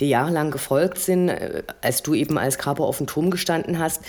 dir 0.00 0.08
jahrelang 0.08 0.50
gefolgt 0.50 0.98
sind, 0.98 1.28
äh, 1.28 1.62
als 1.80 2.02
du 2.02 2.14
eben 2.14 2.38
als 2.38 2.58
Kaper 2.58 2.84
auf 2.84 2.98
dem 2.98 3.06
Turm 3.06 3.30
gestanden 3.30 3.78
hast 3.78 4.02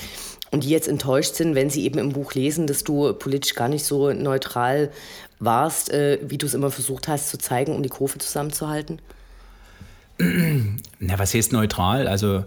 und 0.51 0.63
die 0.63 0.69
jetzt 0.69 0.87
enttäuscht 0.87 1.35
sind, 1.35 1.55
wenn 1.55 1.69
sie 1.69 1.83
eben 1.83 1.99
im 1.99 2.13
Buch 2.13 2.33
lesen, 2.33 2.67
dass 2.67 2.83
du 2.83 3.13
politisch 3.13 3.55
gar 3.55 3.69
nicht 3.69 3.85
so 3.85 4.11
neutral 4.11 4.91
warst, 5.39 5.91
äh, 5.91 6.19
wie 6.23 6.37
du 6.37 6.45
es 6.45 6.53
immer 6.53 6.71
versucht 6.71 7.07
hast 7.07 7.29
zu 7.29 7.37
zeigen, 7.37 7.75
um 7.75 7.83
die 7.83 7.89
Kurve 7.89 8.17
zusammenzuhalten? 8.17 8.99
Na, 10.17 11.19
was 11.19 11.33
heißt 11.33 11.53
neutral? 11.53 12.07
Also 12.07 12.43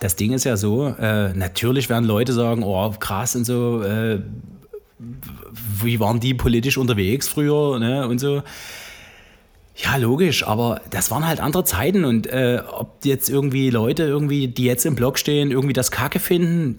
das 0.00 0.16
Ding 0.16 0.32
ist 0.32 0.44
ja 0.44 0.56
so, 0.56 0.88
äh, 0.88 1.32
natürlich 1.34 1.88
werden 1.88 2.04
Leute 2.04 2.32
sagen, 2.32 2.62
oh 2.62 2.90
krass 2.98 3.36
und 3.36 3.44
so, 3.44 3.82
äh, 3.82 4.20
wie 5.82 6.00
waren 6.00 6.20
die 6.20 6.34
politisch 6.34 6.78
unterwegs 6.78 7.28
früher 7.28 7.78
ne, 7.78 8.06
und 8.06 8.18
so. 8.18 8.42
Ja, 9.74 9.96
logisch, 9.96 10.46
aber 10.46 10.82
das 10.90 11.10
waren 11.10 11.26
halt 11.26 11.40
andere 11.40 11.64
Zeiten 11.64 12.04
und 12.04 12.26
äh, 12.26 12.60
ob 12.70 13.06
jetzt 13.06 13.30
irgendwie 13.30 13.70
Leute 13.70 14.02
irgendwie, 14.02 14.46
die 14.48 14.64
jetzt 14.64 14.84
im 14.84 14.94
Blog 14.94 15.18
stehen, 15.18 15.50
irgendwie 15.50 15.72
das 15.72 15.90
Kacke 15.90 16.18
finden, 16.18 16.76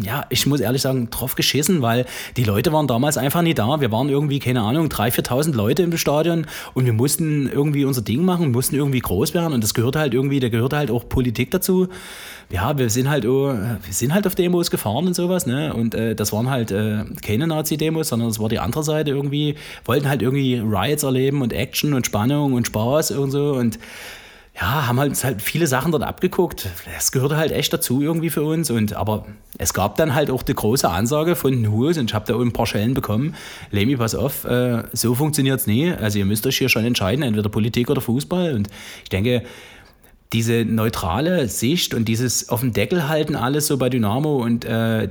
ja, 0.00 0.24
ich 0.30 0.46
muss 0.46 0.60
ehrlich 0.60 0.82
sagen, 0.82 1.10
drauf 1.10 1.34
geschissen, 1.34 1.82
weil 1.82 2.06
die 2.36 2.44
Leute 2.44 2.72
waren 2.72 2.86
damals 2.86 3.18
einfach 3.18 3.42
nie 3.42 3.54
da. 3.54 3.80
Wir 3.80 3.90
waren 3.90 4.08
irgendwie, 4.08 4.38
keine 4.38 4.60
Ahnung, 4.60 4.86
3.000, 4.86 5.26
4.000 5.26 5.54
Leute 5.54 5.82
im 5.82 5.96
Stadion 5.96 6.46
und 6.74 6.86
wir 6.86 6.92
mussten 6.92 7.48
irgendwie 7.48 7.84
unser 7.84 8.02
Ding 8.02 8.24
machen, 8.24 8.52
mussten 8.52 8.76
irgendwie 8.76 9.00
groß 9.00 9.34
werden 9.34 9.52
und 9.52 9.64
das 9.64 9.74
gehört 9.74 9.96
halt 9.96 10.14
irgendwie, 10.14 10.38
da 10.38 10.48
gehört 10.48 10.74
halt 10.74 10.92
auch 10.92 11.08
Politik 11.08 11.50
dazu. 11.50 11.88
Ja, 12.50 12.76
wir 12.76 12.90
sind 12.90 13.08
halt, 13.08 13.26
oh, 13.26 13.48
wir 13.48 13.92
sind 13.92 14.12
halt 14.12 14.26
auf 14.26 14.34
Demos 14.34 14.70
gefahren 14.70 15.06
und 15.06 15.14
sowas, 15.14 15.46
ne? 15.46 15.72
Und 15.74 15.94
äh, 15.94 16.14
das 16.14 16.32
waren 16.32 16.50
halt 16.50 16.70
äh, 16.70 17.04
keine 17.22 17.46
Nazi-Demos, 17.46 18.08
sondern 18.08 18.28
das 18.28 18.38
war 18.38 18.48
die 18.48 18.58
andere 18.58 18.82
Seite 18.82 19.10
irgendwie, 19.10 19.56
wollten 19.84 20.08
halt 20.08 20.22
irgendwie 20.22 20.56
Riots 20.56 21.02
erleben 21.02 21.42
und 21.42 21.52
Action 21.52 21.94
und 21.94 22.06
Spannung 22.06 22.52
und 22.52 22.66
Spaß 22.66 23.12
und 23.12 23.30
so 23.30 23.54
und 23.54 23.78
ja, 24.54 24.86
haben 24.86 25.00
halt, 25.00 25.24
halt 25.24 25.40
viele 25.40 25.66
Sachen 25.66 25.92
dort 25.92 26.02
abgeguckt. 26.02 26.68
Das 26.94 27.10
gehörte 27.10 27.36
halt 27.36 27.52
echt 27.52 27.72
dazu 27.72 28.02
irgendwie 28.02 28.28
für 28.28 28.42
uns. 28.42 28.70
Und, 28.70 28.92
aber 28.92 29.26
es 29.56 29.72
gab 29.72 29.96
dann 29.96 30.14
halt 30.14 30.30
auch 30.30 30.42
die 30.42 30.54
große 30.54 30.88
Ansage 30.88 31.36
von 31.36 31.62
Nuhus 31.62 31.96
und 31.96 32.10
ich 32.10 32.14
habe 32.14 32.30
da 32.30 32.38
ein 32.38 32.52
paar 32.52 32.66
Schellen 32.66 32.92
bekommen. 32.92 33.34
Lemi, 33.70 33.96
pass 33.96 34.14
auf, 34.14 34.44
äh, 34.44 34.82
so 34.92 35.14
funktioniert 35.14 35.60
es 35.60 35.66
nie. 35.66 35.90
Also 35.90 36.18
ihr 36.18 36.26
müsst 36.26 36.46
euch 36.46 36.58
hier 36.58 36.68
schon 36.68 36.84
entscheiden, 36.84 37.22
entweder 37.22 37.48
Politik 37.48 37.88
oder 37.88 38.02
Fußball. 38.02 38.54
Und 38.54 38.68
ich 39.04 39.08
denke, 39.08 39.42
diese 40.32 40.64
neutrale 40.64 41.48
Sicht 41.48 41.94
und 41.94 42.06
dieses 42.06 42.48
auf 42.48 42.60
dem 42.60 42.72
Deckel 42.72 43.08
halten 43.08 43.36
alles 43.36 43.66
so 43.66 43.76
bei 43.76 43.88
Dynamo 43.88 44.42
und 44.42 44.64
äh, 44.64 45.10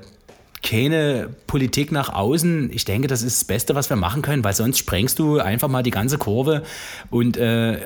keine 0.64 1.30
Politik 1.48 1.92
nach 1.92 2.14
außen. 2.14 2.70
Ich 2.72 2.86
denke, 2.86 3.08
das 3.08 3.24
ist 3.24 3.42
das 3.42 3.46
Beste, 3.46 3.74
was 3.74 3.90
wir 3.90 3.98
machen 3.98 4.22
können, 4.22 4.44
weil 4.44 4.54
sonst 4.54 4.78
sprengst 4.78 5.18
du 5.18 5.40
einfach 5.40 5.68
mal 5.68 5.82
die 5.82 5.92
ganze 5.92 6.18
Kurve 6.18 6.64
und 7.10 7.36
äh, 7.38 7.80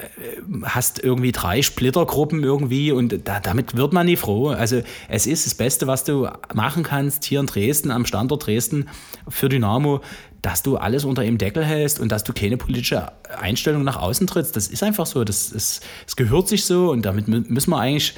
hast 0.64 1.02
irgendwie 1.02 1.32
drei 1.32 1.62
Splittergruppen 1.62 2.44
irgendwie 2.44 2.92
und 2.92 3.22
da, 3.24 3.40
damit 3.40 3.78
wird 3.78 3.94
man 3.94 4.06
nie 4.06 4.18
froh. 4.18 4.50
Also 4.50 4.82
es 5.08 5.26
ist 5.26 5.46
das 5.46 5.56
Beste, 5.56 5.88
was 5.88 6.04
du 6.04 6.28
machen 6.54 6.84
kannst 6.84 7.24
hier 7.24 7.40
in 7.40 7.46
Dresden, 7.46 7.92
am 7.92 8.06
Standort 8.06 8.46
Dresden 8.46 8.90
für 9.30 9.48
Dynamo, 9.48 10.02
dass 10.46 10.62
du 10.62 10.78
alles 10.78 11.06
unter 11.06 11.24
dem 11.24 11.40
Deckel 11.40 11.66
hältst 11.66 12.00
und 12.00 12.12
dass 12.12 12.24
du 12.24 12.32
keine 12.32 12.56
politische 12.56 13.12
Einstellung 13.40 13.84
nach 13.84 14.00
außen 14.00 14.28
trittst. 14.28 14.56
Das 14.56 14.68
ist 14.68 14.84
einfach 14.84 15.08
so. 15.08 15.24
Das, 15.24 15.52
ist, 15.52 15.82
das 16.06 16.16
gehört 16.16 16.48
sich 16.48 16.66
so 16.66 16.92
und 16.92 17.04
damit 17.04 17.28
müssen 17.28 17.72
wir 17.72 17.80
eigentlich 17.80 18.14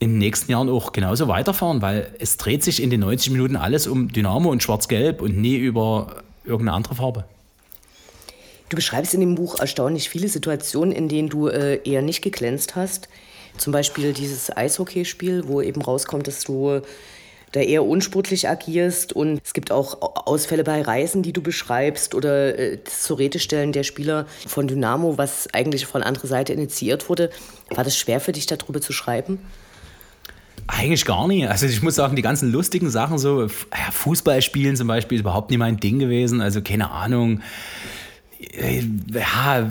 in 0.00 0.12
den 0.12 0.18
nächsten 0.18 0.50
Jahren 0.50 0.70
auch 0.70 0.92
genauso 0.92 1.28
weiterfahren, 1.28 1.82
weil 1.82 2.14
es 2.18 2.38
dreht 2.38 2.64
sich 2.64 2.82
in 2.82 2.88
den 2.88 3.00
90 3.00 3.30
Minuten 3.30 3.56
alles 3.56 3.86
um 3.86 4.10
Dynamo 4.10 4.50
und 4.50 4.62
Schwarz-Gelb 4.62 5.20
und 5.20 5.36
nie 5.36 5.56
über 5.56 6.22
irgendeine 6.44 6.76
andere 6.78 6.94
Farbe. 6.94 7.26
Du 8.70 8.76
beschreibst 8.76 9.12
in 9.12 9.20
dem 9.20 9.34
Buch 9.34 9.60
erstaunlich 9.60 10.08
viele 10.08 10.28
Situationen, 10.28 10.92
in 10.92 11.10
denen 11.10 11.28
du 11.28 11.48
äh, 11.48 11.78
eher 11.84 12.00
nicht 12.00 12.22
geglänzt 12.22 12.74
hast. 12.74 13.10
Zum 13.58 13.74
Beispiel 13.74 14.14
dieses 14.14 14.50
Eishockeyspiel, 14.56 15.46
wo 15.46 15.60
eben 15.60 15.82
rauskommt, 15.82 16.26
dass 16.26 16.40
du 16.40 16.80
da 17.54 17.60
eher 17.60 17.84
unsportlich 17.84 18.48
agierst. 18.48 19.12
Und 19.12 19.40
es 19.44 19.52
gibt 19.52 19.70
auch 19.70 20.26
Ausfälle 20.26 20.64
bei 20.64 20.82
Reisen, 20.82 21.22
die 21.22 21.32
du 21.32 21.40
beschreibst 21.40 22.14
oder 22.14 22.58
äh, 22.58 22.78
das 22.82 23.02
zur 23.02 23.18
Rede 23.18 23.38
stellen 23.38 23.72
der 23.72 23.84
Spieler 23.84 24.26
von 24.46 24.66
Dynamo, 24.66 25.16
was 25.18 25.48
eigentlich 25.54 25.86
von 25.86 26.02
anderer 26.02 26.26
Seite 26.26 26.52
initiiert 26.52 27.08
wurde. 27.08 27.30
War 27.70 27.84
das 27.84 27.96
schwer 27.96 28.20
für 28.20 28.32
dich, 28.32 28.46
darüber 28.46 28.80
zu 28.80 28.92
schreiben? 28.92 29.38
Eigentlich 30.66 31.04
gar 31.04 31.28
nicht. 31.28 31.48
Also 31.48 31.66
ich 31.66 31.80
muss 31.82 31.94
sagen, 31.94 32.16
die 32.16 32.22
ganzen 32.22 32.50
lustigen 32.50 32.90
Sachen, 32.90 33.18
so 33.18 33.46
Fußballspielen 33.92 34.76
zum 34.76 34.88
Beispiel, 34.88 35.16
ist 35.16 35.22
überhaupt 35.22 35.50
nicht 35.50 35.58
mein 35.58 35.76
Ding 35.76 36.00
gewesen. 36.00 36.40
Also 36.40 36.60
keine 36.60 36.90
Ahnung. 36.90 37.40
Äh, 38.40 38.82
ja, 39.12 39.70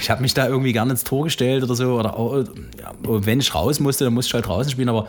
ich 0.00 0.08
habe 0.08 0.22
mich 0.22 0.32
da 0.32 0.48
irgendwie 0.48 0.72
gerne 0.72 0.92
ins 0.92 1.04
Tor 1.04 1.24
gestellt 1.24 1.64
oder 1.64 1.74
so. 1.74 1.98
Oder 1.98 2.46
ja, 2.80 2.92
wenn 3.02 3.40
ich 3.40 3.54
raus 3.54 3.78
musste, 3.78 4.04
dann 4.04 4.14
musste 4.14 4.30
ich 4.30 4.34
halt 4.34 4.46
draußen 4.46 4.70
spielen. 4.72 4.88
Aber 4.88 5.08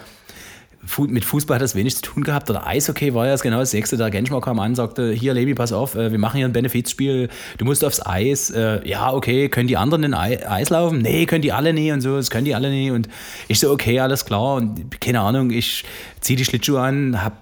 mit 1.08 1.26
Fußball 1.26 1.56
hat 1.56 1.62
das 1.62 1.76
wenig 1.76 1.96
zu 1.96 2.02
tun 2.02 2.24
gehabt. 2.24 2.50
Oder 2.50 2.66
Eishockey 2.66 3.14
war 3.14 3.28
ja 3.28 3.36
genau 3.36 3.60
das 3.60 3.72
Sechste. 3.72 3.98
Der 3.98 4.10
Genschmar 4.10 4.42
kam 4.42 4.60
an, 4.60 4.76
sagte, 4.76 5.12
hier 5.12 5.34
Levi, 5.34 5.54
pass 5.54 5.72
auf, 5.74 5.96
äh, 5.96 6.12
wir 6.12 6.20
machen 6.20 6.38
hier 6.38 6.46
ein 6.46 6.54
Benefizspiel, 6.54 7.30
du 7.58 7.66
musst 7.66 7.86
aufs 7.86 8.06
Eis. 8.06 8.50
Äh, 8.50 8.88
ja, 8.88 9.14
okay, 9.14 9.50
können 9.50 9.68
die 9.68 9.78
anderen 9.78 10.04
in 10.04 10.14
Eis 10.14 10.70
laufen? 10.70 11.00
Nee, 11.00 11.26
können 11.26 11.42
die 11.42 11.52
alle 11.52 11.74
nie 11.74 11.92
und 11.92 12.02
so, 12.02 12.16
das 12.16 12.30
können 12.30 12.46
die 12.46 12.56
alle 12.56 12.70
nie. 12.70 12.92
Und 12.92 13.08
ich 13.48 13.60
so, 13.60 13.72
okay, 13.72 14.00
alles 14.00 14.26
klar. 14.26 14.56
Und 14.56 15.00
keine 15.00 15.22
Ahnung, 15.22 15.52
ich 15.52 15.84
ziehe 16.22 16.38
die 16.38 16.46
Schlittschuhe 16.46 16.80
an, 16.80 17.24
hab, 17.24 17.34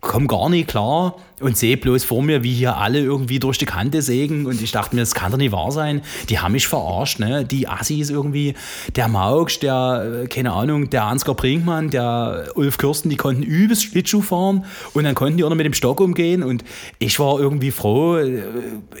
komm 0.00 0.26
gar 0.26 0.50
nicht 0.50 0.68
klar 0.68 1.16
und 1.40 1.56
sehe 1.56 1.76
bloß 1.76 2.04
vor 2.04 2.22
mir, 2.22 2.42
wie 2.42 2.52
hier 2.52 2.76
alle 2.76 3.00
irgendwie 3.00 3.38
durch 3.38 3.58
die 3.58 3.64
Kante 3.64 4.02
sägen. 4.02 4.46
Und 4.46 4.62
ich 4.62 4.72
dachte 4.72 4.94
mir, 4.94 5.02
das 5.02 5.14
kann 5.14 5.30
doch 5.30 5.38
nicht 5.38 5.52
wahr 5.52 5.70
sein. 5.72 6.00
Die 6.28 6.38
haben 6.38 6.52
mich 6.52 6.66
verarscht, 6.66 7.18
ne? 7.18 7.44
Die 7.44 7.68
Assis 7.68 8.10
irgendwie, 8.10 8.54
der 8.96 9.08
Maugsch, 9.08 9.60
der, 9.60 10.22
äh, 10.24 10.26
keine 10.26 10.52
Ahnung, 10.52 10.90
der 10.90 11.04
Ansgar 11.04 11.34
Brinkmann, 11.34 11.90
der 11.90 12.52
Ulf 12.54 12.78
Kürsten, 12.78 13.10
die 13.10 13.16
konnten 13.16 13.42
übelst 13.42 13.84
Schlittschuh 13.84 14.22
fahren 14.22 14.64
und 14.94 15.04
dann 15.04 15.14
konnten 15.14 15.36
die 15.36 15.44
auch 15.44 15.50
noch 15.50 15.56
mit 15.56 15.66
dem 15.66 15.74
Stock 15.74 16.00
umgehen. 16.00 16.42
Und 16.42 16.64
ich 16.98 17.18
war 17.20 17.38
irgendwie 17.38 17.70
froh, 17.70 18.16
äh, 18.16 18.42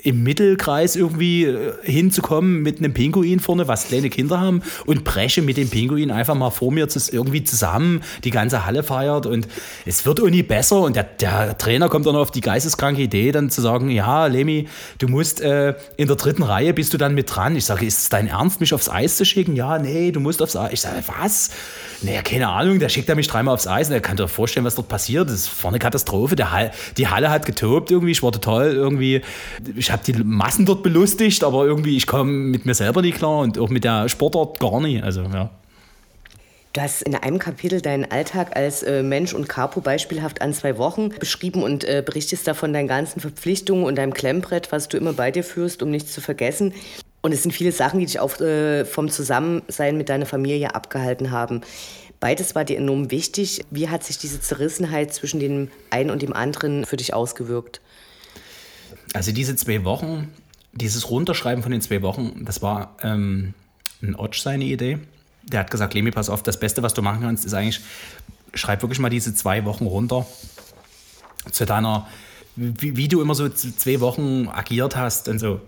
im 0.02 0.22
Mittelkreis 0.22 0.96
irgendwie 0.96 1.44
äh, 1.44 1.72
hinzukommen 1.82 2.62
mit 2.62 2.78
einem 2.78 2.94
Pinguin 2.94 3.40
vorne, 3.40 3.68
was 3.68 3.88
kleine 3.88 4.10
Kinder 4.10 4.40
haben, 4.40 4.62
und 4.86 5.04
breche 5.04 5.42
mit 5.42 5.56
dem 5.56 5.70
Pinguin 5.70 6.10
einfach 6.10 6.34
mal 6.34 6.50
vor 6.50 6.70
mir 6.70 6.88
irgendwie 7.10 7.42
zusammen. 7.42 8.02
Die 8.24 8.30
ganze 8.30 8.66
Halle 8.66 8.82
feiert 8.82 9.23
und 9.26 9.48
es 9.86 10.06
wird 10.06 10.18
irgendwie 10.18 10.42
besser. 10.42 10.80
Und 10.80 10.96
der, 10.96 11.04
der 11.04 11.58
Trainer 11.58 11.88
kommt 11.88 12.06
dann 12.06 12.16
auf 12.16 12.30
die 12.30 12.40
geisteskranke 12.40 13.02
Idee, 13.02 13.32
dann 13.32 13.50
zu 13.50 13.60
sagen: 13.60 13.90
Ja, 13.90 14.26
Lemi, 14.26 14.68
du 14.98 15.08
musst 15.08 15.40
äh, 15.40 15.74
in 15.96 16.08
der 16.08 16.16
dritten 16.16 16.42
Reihe 16.42 16.74
bist 16.74 16.92
du 16.92 16.98
dann 16.98 17.14
mit 17.14 17.34
dran. 17.34 17.56
Ich 17.56 17.64
sage: 17.64 17.86
Ist 17.86 17.98
es 17.98 18.08
dein 18.08 18.28
Ernst, 18.28 18.60
mich 18.60 18.74
aufs 18.74 18.88
Eis 18.88 19.16
zu 19.16 19.24
schicken? 19.24 19.56
Ja, 19.56 19.78
nee, 19.78 20.10
du 20.10 20.20
musst 20.20 20.42
aufs 20.42 20.56
Eis. 20.56 20.72
Ich 20.72 20.80
sage: 20.80 21.02
Was? 21.18 21.50
Naja, 22.02 22.22
keine 22.22 22.48
Ahnung, 22.48 22.78
der 22.78 22.88
schickt 22.88 23.08
er 23.08 23.14
mich 23.14 23.28
dreimal 23.28 23.54
aufs 23.54 23.66
Eis 23.66 23.88
und 23.88 23.94
er 23.94 24.00
kann 24.00 24.16
dir 24.16 24.28
vorstellen, 24.28 24.66
was 24.66 24.74
dort 24.74 24.88
passiert. 24.88 25.28
Das 25.28 25.36
ist 25.36 25.48
vorne 25.48 25.78
Katastrophe. 25.78 26.36
Der 26.36 26.52
Hall, 26.52 26.70
die 26.98 27.08
Halle 27.08 27.30
hat 27.30 27.46
getobt 27.46 27.90
irgendwie, 27.90 28.12
ich 28.12 28.22
war 28.22 28.32
total 28.32 28.72
irgendwie, 28.72 29.22
ich 29.76 29.90
habe 29.90 30.02
die 30.04 30.12
Massen 30.12 30.66
dort 30.66 30.82
belustigt, 30.82 31.44
aber 31.44 31.64
irgendwie, 31.64 31.96
ich 31.96 32.06
komme 32.06 32.30
mit 32.30 32.66
mir 32.66 32.74
selber 32.74 33.02
nicht 33.02 33.18
klar 33.18 33.38
und 33.38 33.58
auch 33.58 33.70
mit 33.70 33.84
der 33.84 34.08
Sportart 34.08 34.60
gar 34.60 34.80
nicht. 34.80 35.02
Also, 35.02 35.22
ja. 35.22 35.50
Du 36.74 36.80
hast 36.80 37.02
in 37.02 37.14
einem 37.14 37.38
Kapitel 37.38 37.80
deinen 37.80 38.10
Alltag 38.10 38.56
als 38.56 38.82
äh, 38.82 39.04
Mensch 39.04 39.32
und 39.32 39.48
Capo 39.48 39.80
beispielhaft 39.80 40.42
an 40.42 40.52
zwei 40.52 40.76
Wochen 40.76 41.10
beschrieben 41.10 41.62
und 41.62 41.84
äh, 41.84 42.02
berichtest 42.04 42.48
davon 42.48 42.72
deinen 42.72 42.88
ganzen 42.88 43.20
Verpflichtungen 43.20 43.84
und 43.84 43.94
deinem 43.94 44.12
Klemmbrett, 44.12 44.72
was 44.72 44.88
du 44.88 44.96
immer 44.96 45.12
bei 45.12 45.30
dir 45.30 45.44
führst, 45.44 45.84
um 45.84 45.90
nichts 45.92 46.12
zu 46.12 46.20
vergessen. 46.20 46.74
Und 47.22 47.30
es 47.30 47.44
sind 47.44 47.52
viele 47.52 47.70
Sachen, 47.70 48.00
die 48.00 48.06
dich 48.06 48.18
auch 48.18 48.40
äh, 48.40 48.84
vom 48.84 49.08
Zusammensein 49.08 49.96
mit 49.96 50.08
deiner 50.08 50.26
Familie 50.26 50.74
abgehalten 50.74 51.30
haben. 51.30 51.60
Beides 52.18 52.56
war 52.56 52.64
dir 52.64 52.78
enorm 52.78 53.12
wichtig. 53.12 53.64
Wie 53.70 53.88
hat 53.88 54.02
sich 54.02 54.18
diese 54.18 54.40
Zerrissenheit 54.40 55.14
zwischen 55.14 55.38
dem 55.38 55.70
einen 55.90 56.10
und 56.10 56.22
dem 56.22 56.32
anderen 56.32 56.86
für 56.86 56.96
dich 56.96 57.14
ausgewirkt? 57.14 57.80
Also 59.12 59.30
diese 59.30 59.54
zwei 59.54 59.84
Wochen, 59.84 60.32
dieses 60.72 61.08
Runterschreiben 61.08 61.62
von 61.62 61.70
den 61.70 61.82
zwei 61.82 62.02
Wochen, 62.02 62.44
das 62.44 62.62
war 62.62 62.96
ähm, 63.00 63.54
ein 64.02 64.16
Otsch 64.16 64.40
seine 64.40 64.64
Idee. 64.64 64.98
Der 65.48 65.60
hat 65.60 65.70
gesagt, 65.70 65.94
Lemi, 65.94 66.10
pass 66.10 66.28
auf, 66.28 66.42
das 66.42 66.58
Beste, 66.58 66.82
was 66.82 66.94
du 66.94 67.02
machen 67.02 67.20
kannst, 67.22 67.44
ist 67.44 67.54
eigentlich, 67.54 67.80
schreib 68.54 68.82
wirklich 68.82 68.98
mal 68.98 69.10
diese 69.10 69.34
zwei 69.34 69.64
Wochen 69.64 69.86
runter 69.86 70.26
zu 71.50 71.66
deiner, 71.66 72.06
wie, 72.56 72.96
wie 72.96 73.08
du 73.08 73.20
immer 73.20 73.34
so 73.34 73.48
zwei 73.48 74.00
Wochen 74.00 74.48
agiert 74.48 74.96
hast 74.96 75.28
und 75.28 75.38
so. 75.38 75.60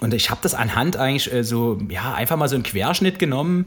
Und 0.00 0.12
ich 0.12 0.30
habe 0.30 0.40
das 0.42 0.54
anhand 0.54 0.96
eigentlich 0.96 1.32
äh, 1.32 1.42
so, 1.42 1.78
ja, 1.88 2.14
einfach 2.14 2.36
mal 2.36 2.48
so 2.48 2.54
einen 2.54 2.64
Querschnitt 2.64 3.18
genommen, 3.18 3.66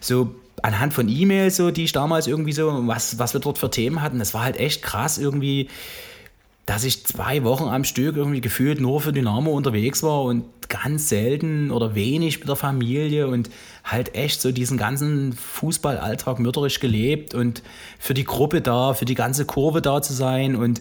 so 0.00 0.34
anhand 0.62 0.92
von 0.92 1.08
E-Mails, 1.08 1.56
so, 1.56 1.70
die 1.70 1.84
ich 1.84 1.92
damals 1.92 2.26
irgendwie 2.26 2.52
so, 2.52 2.86
was, 2.86 3.18
was 3.18 3.34
wir 3.34 3.40
dort 3.40 3.58
für 3.58 3.70
Themen 3.70 4.02
hatten. 4.02 4.18
Das 4.18 4.34
war 4.34 4.42
halt 4.42 4.58
echt 4.58 4.82
krass 4.82 5.18
irgendwie, 5.18 5.68
dass 6.70 6.84
ich 6.84 7.04
zwei 7.04 7.42
Wochen 7.42 7.64
am 7.64 7.82
Stück 7.82 8.16
irgendwie 8.16 8.40
gefühlt 8.40 8.80
nur 8.80 9.00
für 9.00 9.12
Dynamo 9.12 9.50
unterwegs 9.50 10.04
war 10.04 10.22
und 10.22 10.44
ganz 10.68 11.08
selten 11.08 11.72
oder 11.72 11.96
wenig 11.96 12.38
mit 12.38 12.48
der 12.48 12.54
Familie 12.54 13.26
und 13.26 13.50
halt 13.82 14.14
echt 14.14 14.40
so 14.40 14.52
diesen 14.52 14.78
ganzen 14.78 15.32
Fußballalltag 15.32 16.38
mütterisch 16.38 16.78
gelebt 16.78 17.34
und 17.34 17.64
für 17.98 18.14
die 18.14 18.22
Gruppe 18.22 18.60
da, 18.60 18.94
für 18.94 19.04
die 19.04 19.16
ganze 19.16 19.46
Kurve 19.46 19.82
da 19.82 20.00
zu 20.00 20.12
sein 20.12 20.54
und 20.54 20.80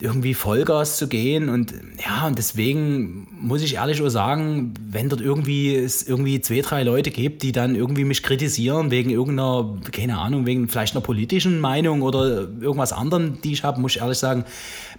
irgendwie 0.00 0.34
Vollgas 0.34 0.96
zu 0.96 1.08
gehen 1.08 1.48
und 1.48 1.74
ja, 2.04 2.28
und 2.28 2.38
deswegen 2.38 3.26
muss 3.40 3.62
ich 3.62 3.74
ehrlich 3.74 4.00
auch 4.00 4.08
sagen, 4.08 4.74
wenn 4.80 5.08
dort 5.08 5.20
irgendwie 5.20 5.74
es 5.74 6.06
irgendwie 6.06 6.40
zwei, 6.40 6.60
drei 6.60 6.84
Leute 6.84 7.10
gibt, 7.10 7.42
die 7.42 7.50
dann 7.50 7.74
irgendwie 7.74 8.04
mich 8.04 8.22
kritisieren 8.22 8.92
wegen 8.92 9.10
irgendeiner, 9.10 9.76
keine 9.90 10.18
Ahnung, 10.18 10.46
wegen 10.46 10.68
vielleicht 10.68 10.94
einer 10.94 11.02
politischen 11.02 11.58
Meinung 11.58 12.02
oder 12.02 12.48
irgendwas 12.60 12.92
anderem, 12.92 13.40
die 13.42 13.52
ich 13.52 13.64
habe, 13.64 13.80
muss 13.80 13.96
ich 13.96 14.02
ehrlich 14.02 14.18
sagen, 14.18 14.44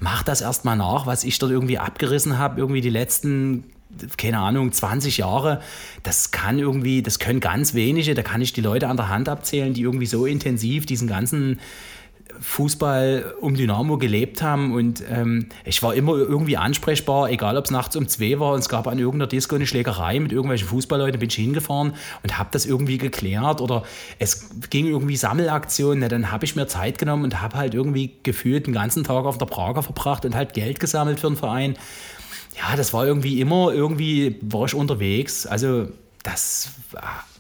mach 0.01 0.24
das 0.24 0.41
erstmal 0.41 0.75
nach, 0.75 1.06
was 1.06 1.24
ich 1.24 1.39
dort 1.39 1.53
irgendwie 1.53 1.77
abgerissen 1.77 2.38
habe, 2.38 2.60
irgendwie 2.60 2.82
die 2.82 2.89
letzten 2.89 3.63
keine 4.18 4.38
Ahnung, 4.38 4.72
20 4.72 5.18
Jahre, 5.18 5.62
das 6.03 6.29
kann 6.29 6.60
irgendwie, 6.60 7.01
das 7.01 7.18
können 7.18 7.39
ganz 7.39 7.74
wenige, 7.74 8.13
da 8.13 8.22
kann 8.22 8.39
ich 8.39 8.53
die 8.53 8.62
Leute 8.62 8.88
an 8.88 8.98
der 8.98 9.10
Hand 9.10 9.27
abzählen, 9.27 9.74
die 9.74 9.82
irgendwie 9.82 10.06
so 10.06 10.27
intensiv 10.27 10.86
diesen 10.86 11.08
ganzen 11.08 11.60
Fußball 12.41 13.36
um 13.41 13.55
Dynamo 13.55 13.98
gelebt 13.98 14.41
haben 14.41 14.74
und 14.74 15.03
ähm, 15.10 15.50
ich 15.65 15.84
war 15.84 15.93
immer 15.93 16.13
irgendwie 16.13 16.55
ansprechbar, 16.55 17.29
egal 17.29 17.58
ob 17.58 17.65
es 17.65 17.72
nachts 17.72 17.96
um 17.96 18.08
zwei 18.08 18.39
war 18.39 18.53
und 18.53 18.60
es 18.60 18.69
gab 18.69 18.88
an 18.88 18.98
irgendeiner 18.98 19.27
Disco 19.27 19.55
eine 19.55 19.67
Schlägerei 19.67 20.19
mit 20.19 20.31
irgendwelchen 20.31 20.67
Fußballleuten, 20.67 21.19
bin 21.19 21.29
ich 21.29 21.36
hingefahren 21.36 21.93
und 22.24 22.38
habe 22.38 22.50
das 22.51 22.65
irgendwie 22.65 22.98
geklärt 22.98 23.60
oder 23.60 23.84
es 24.19 24.50
ging 24.69 24.88
irgendwie 24.88 25.17
Sammelaktionen, 25.17 26.08
dann 26.08 26.31
habe 26.31 26.46
ich 26.46 26.55
mir 26.55 26.67
Zeit 26.67 26.98
genommen 26.98 27.25
und 27.25 27.41
habe 27.41 27.58
halt 27.58 27.74
irgendwie 27.74 28.13
gefühlt 28.24 28.67
den 28.67 28.74
ganzen 28.74 29.03
Tag 29.03 29.25
auf 29.25 29.38
der 29.38 29.46
Prager 29.46 29.84
verbracht 29.84 30.24
und 30.25 30.36
halt 30.36 30.53
Geld 30.53 30.79
gesammelt 30.79 31.19
für 31.19 31.27
den 31.27 31.36
Verein. 31.36 31.77
Ja, 32.58 32.75
das 32.75 32.93
war 32.93 33.05
irgendwie 33.05 33.41
immer, 33.41 33.74
irgendwie 33.74 34.38
war 34.41 34.65
ich 34.65 34.74
unterwegs. 34.74 35.46
Also 35.46 35.88
das, 36.24 36.72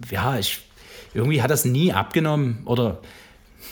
ja, 0.09 0.37
ich, 0.37 0.59
irgendwie 1.13 1.41
hat 1.41 1.51
das 1.51 1.65
nie 1.65 1.93
abgenommen 1.93 2.63
oder 2.65 2.99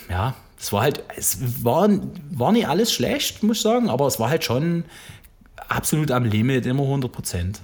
ja, 0.10 0.36
es 0.59 0.73
war 0.73 0.81
halt, 0.81 1.03
es 1.15 1.63
war, 1.63 1.89
war 2.31 2.51
nicht 2.51 2.67
alles 2.67 2.91
schlecht, 2.91 3.43
muss 3.43 3.57
ich 3.57 3.63
sagen, 3.63 3.89
aber 3.89 4.07
es 4.07 4.19
war 4.19 4.29
halt 4.29 4.43
schon 4.43 4.85
absolut 5.67 6.11
am 6.11 6.25
Limit, 6.25 6.65
immer 6.65 6.83
100 6.83 7.11
Prozent. 7.11 7.61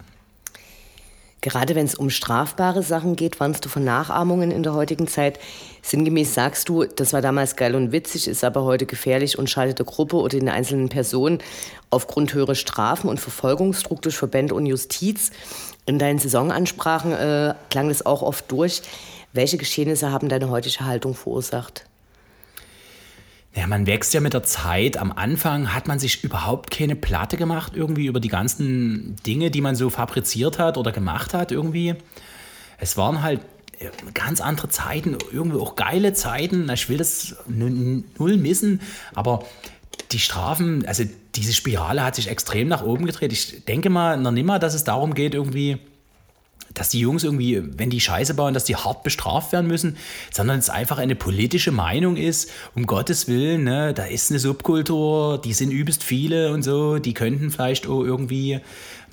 Gerade 1.42 1.76
wenn 1.76 1.86
es 1.86 1.96
um 1.96 2.10
strafbare 2.10 2.84
Sachen 2.84 3.18
geht, 3.18 3.42
warnst 3.42 3.66
du 3.66 3.70
von 3.70 3.84
Nachahmungen 3.84 4.50
in 4.50 4.64
der 4.64 4.76
heutigen 4.76 5.10
Zeit. 5.10 5.40
Sinngemäß 5.82 6.34
sagst 6.34 6.70
du, 6.70 6.86
das 6.86 7.12
war 7.12 7.22
damals 7.22 7.58
geil 7.58 7.76
und 7.76 7.92
witzig, 7.92 8.30
ist 8.30 8.46
aber 8.46 8.64
heute 8.64 8.86
gefährlich 8.86 9.38
und 9.38 9.50
schadet 9.50 9.78
der 9.78 9.86
Gruppe 9.86 10.16
oder 10.16 10.40
den 10.40 10.48
einzelnen 10.48 10.88
Personen 10.88 11.40
aufgrund 11.90 12.34
höherer 12.34 12.56
Strafen 12.56 13.10
und 13.10 13.20
Verfolgungsdruck 13.20 14.02
durch 14.02 14.16
Verbände 14.16 14.54
und 14.54 14.68
Justiz. 14.68 15.32
In 15.86 16.00
deinen 16.00 16.18
Saisonansprachen 16.18 17.12
äh, 17.12 17.56
klang 17.70 17.90
das 17.90 18.06
auch 18.06 18.22
oft 18.22 18.50
durch. 18.50 18.82
Welche 19.34 19.58
Geschehnisse 19.58 20.12
haben 20.12 20.30
deine 20.30 20.50
heutige 20.50 20.86
Haltung 20.86 21.14
verursacht? 21.14 21.84
Ja, 23.64 23.68
man 23.68 23.88
wächst 23.88 24.14
ja 24.14 24.20
mit 24.20 24.34
der 24.34 24.44
Zeit. 24.44 24.98
Am 24.98 25.14
Anfang 25.14 25.74
hat 25.74 25.88
man 25.88 25.98
sich 25.98 26.22
überhaupt 26.22 26.70
keine 26.70 26.98
Platte 26.98 27.38
gemacht, 27.38 27.78
irgendwie 27.78 28.08
über 28.08 28.20
die 28.20 28.28
ganzen 28.28 29.16
Dinge, 29.26 29.52
die 29.52 29.62
man 29.62 29.78
so 29.78 29.90
fabriziert 29.90 30.60
hat 30.60 30.78
oder 30.78 30.92
gemacht 30.92 31.34
hat, 31.34 31.54
irgendwie. 31.54 31.96
Es 32.78 32.98
waren 32.98 33.22
halt 33.22 33.40
äh, 33.80 33.86
ganz 34.14 34.42
andere 34.42 34.68
Zeiten, 34.68 35.16
irgendwie 35.32 35.60
auch 35.60 35.78
geile 35.78 36.12
Zeiten. 36.12 36.70
Ich 36.72 36.90
will 36.90 36.98
das 36.98 37.38
null 37.48 38.36
missen, 38.36 38.82
aber 39.16 39.46
die 40.12 40.20
Strafen, 40.20 40.86
also 40.86 41.06
diese 41.36 41.54
Spirale 41.54 42.04
hat 42.04 42.16
sich 42.16 42.28
extrem 42.28 42.68
nach 42.68 42.84
oben 42.84 43.06
gedreht. 43.06 43.32
Ich 43.32 43.64
denke 43.64 43.90
mal 43.90 44.18
noch 44.18 44.32
nimmer, 44.32 44.60
dass 44.60 44.74
es 44.74 44.84
darum 44.84 45.14
geht, 45.14 45.34
irgendwie 45.34 45.80
dass 46.74 46.90
die 46.90 47.00
Jungs 47.00 47.24
irgendwie, 47.24 47.62
wenn 47.78 47.90
die 47.90 48.00
Scheiße 48.00 48.34
bauen, 48.34 48.54
dass 48.54 48.66
die 48.66 48.76
hart 48.76 49.04
bestraft 49.04 49.52
werden 49.52 49.68
müssen, 49.68 49.98
sondern 50.32 50.60
es 50.60 50.70
einfach 50.70 50.98
eine 50.98 51.16
politische 51.16 51.72
Meinung 51.72 52.18
ist, 52.18 52.50
um 52.76 52.86
Gottes 52.86 53.28
Willen, 53.28 53.64
ne, 53.64 53.94
da 53.94 54.06
ist 54.06 54.32
eine 54.32 54.40
Subkultur, 54.40 55.40
die 55.42 55.54
sind 55.54 55.72
übelst 55.72 56.04
viele 56.04 56.52
und 56.52 56.64
so, 56.64 57.00
die 57.00 57.14
könnten 57.14 57.52
vielleicht 57.52 57.88
auch 57.88 58.04
irgendwie 58.04 58.62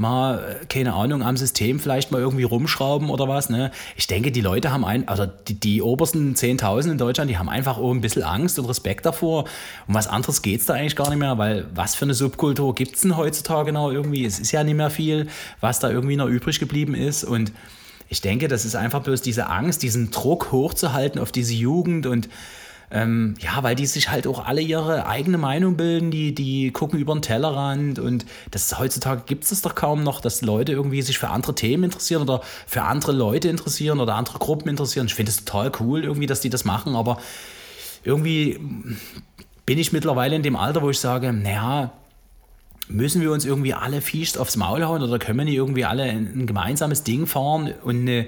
mal, 0.01 0.57
keine 0.69 0.95
Ahnung, 0.95 1.23
am 1.23 1.37
System 1.37 1.79
vielleicht 1.79 2.11
mal 2.11 2.21
irgendwie 2.21 2.43
rumschrauben 2.43 3.11
oder 3.11 3.29
was. 3.29 3.51
Ne? 3.51 3.71
Ich 3.97 4.07
denke, 4.07 4.33
die 4.33 4.41
Leute 4.41 4.73
haben 4.73 4.85
ein, 4.85 5.07
also 5.07 5.27
die, 5.27 5.55
die 5.55 5.83
obersten 5.83 6.35
10.000 6.35 6.93
in 6.93 6.99
Deutschland, 6.99 7.31
die 7.31 7.39
haben 7.39 7.49
einfach 7.49 7.79
auch 7.79 7.93
ein 7.93 8.01
bisschen 8.01 8.23
Angst 8.23 8.59
und 8.59 8.65
Respekt 8.65 9.07
davor. 9.07 9.45
Um 9.87 9.95
was 9.95 10.09
anderes 10.09 10.43
geht 10.43 10.61
es 10.61 10.67
da 10.67 10.75
eigentlich 10.75 10.97
gar 10.97 11.11
nicht 11.11 11.19
mehr, 11.19 11.39
weil 11.39 11.67
was 11.75 11.95
für 11.95 12.07
eine 12.07 12.15
Subkultur 12.15 12.75
gibt 12.75 12.97
es 12.97 13.03
denn 13.03 13.17
heutzutage 13.17 13.73
noch 13.73 13.91
irgendwie? 13.91 14.25
Es 14.25 14.41
ist 14.41 14.51
ja 14.53 14.65
nicht 14.65 14.77
mehr 14.77 14.91
viel, 14.91 15.29
was 15.61 15.79
da 15.79 15.91
irgendwie 15.91 16.17
noch 16.17 16.27
übrig 16.27 16.59
geblieben 16.59 16.95
ist 16.95 17.23
und 17.23 17.50
ich 18.09 18.21
denke, 18.21 18.49
das 18.49 18.65
ist 18.65 18.75
einfach 18.75 19.03
bloß 19.03 19.23
diese 19.23 19.49
Angst, 19.49 19.83
diesen 19.83 20.11
Druck 20.11 20.51
hochzuhalten 20.53 21.21
auf 21.21 21.33
diese 21.33 21.55
Jugend 21.55 22.07
und 22.07 22.29
ähm, 22.93 23.35
ja, 23.39 23.63
weil 23.63 23.77
die 23.77 23.87
sich 23.87 24.11
halt 24.11 24.27
auch 24.27 24.45
alle 24.45 24.61
ihre 24.61 25.07
eigene 25.07 25.39
Meinung 25.39 25.77
bilden, 25.77 26.11
die, 26.11 26.35
die 26.35 26.73
gucken 26.73 26.99
über 26.99 27.15
den 27.15 27.23
Tellerrand 27.23 28.01
und 28.01 28.27
das 28.51 28.81
heutzutage 28.81 29.23
gibt 29.27 29.45
es 29.45 29.51
das 29.51 29.63
doch 29.63 29.77
kaum 29.77 30.03
noch, 30.03 30.21
dass 30.21 30.43
Leute 30.43 30.73
irgendwie 30.73 31.01
sich 31.03 31.19
für 31.19 31.29
andere 31.29 31.55
Themen 31.55 31.85
interessieren 31.85 32.23
oder 32.23 32.41
für 32.67 32.83
andere 32.83 33.13
Leute 33.13 33.49
interessieren 33.49 34.01
oder 34.01 34.17
andere 34.17 34.39
Gruppen 34.39 34.69
interessieren. 34.69 35.07
Ich 35.07 35.15
finde 35.15 35.31
es 35.31 35.45
total 35.45 35.71
cool 35.79 36.03
irgendwie, 36.03 36.27
dass 36.27 36.41
die 36.41 36.51
das 36.51 36.65
machen, 36.65 36.97
aber 36.97 37.21
irgendwie 38.03 38.59
bin 39.67 39.79
ich 39.79 39.93
mittlerweile 39.93 40.35
in 40.35 40.43
dem 40.43 40.57
Alter, 40.57 40.83
wo 40.83 40.91
ich 40.91 40.99
sage, 40.99 41.33
naja, 41.33 41.93
müssen 42.91 43.23
wir 43.23 43.31
uns 43.33 43.45
irgendwie 43.45 43.73
alle 43.73 44.01
fies 44.01 44.37
aufs 44.37 44.57
Maul 44.57 44.85
hauen 44.85 45.03
oder 45.03 45.19
können 45.19 45.39
wir 45.39 45.45
nicht 45.45 45.55
irgendwie 45.55 45.85
alle 45.85 46.03
ein, 46.05 46.47
gemeinsames 46.47 47.05
Ding 47.05 47.27
fahren 47.27 47.73
und 47.83 48.01
eine, 48.01 48.27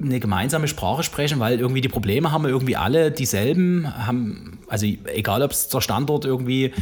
eine, 0.00 0.20
gemeinsame 0.20 0.68
Sprache 0.68 1.02
sprechen, 1.02 1.40
weil 1.40 1.58
irgendwie 1.58 1.80
die 1.80 1.88
Probleme 1.88 2.30
haben 2.30 2.44
wir 2.44 2.50
irgendwie 2.50 2.76
alle 2.76 3.10
dieselben, 3.10 3.86
haben, 4.06 4.58
also 4.68 4.86
egal 4.86 5.42
ob 5.42 5.50
es 5.50 5.68
der 5.68 5.80
Standort 5.80 6.24
irgendwie 6.24 6.72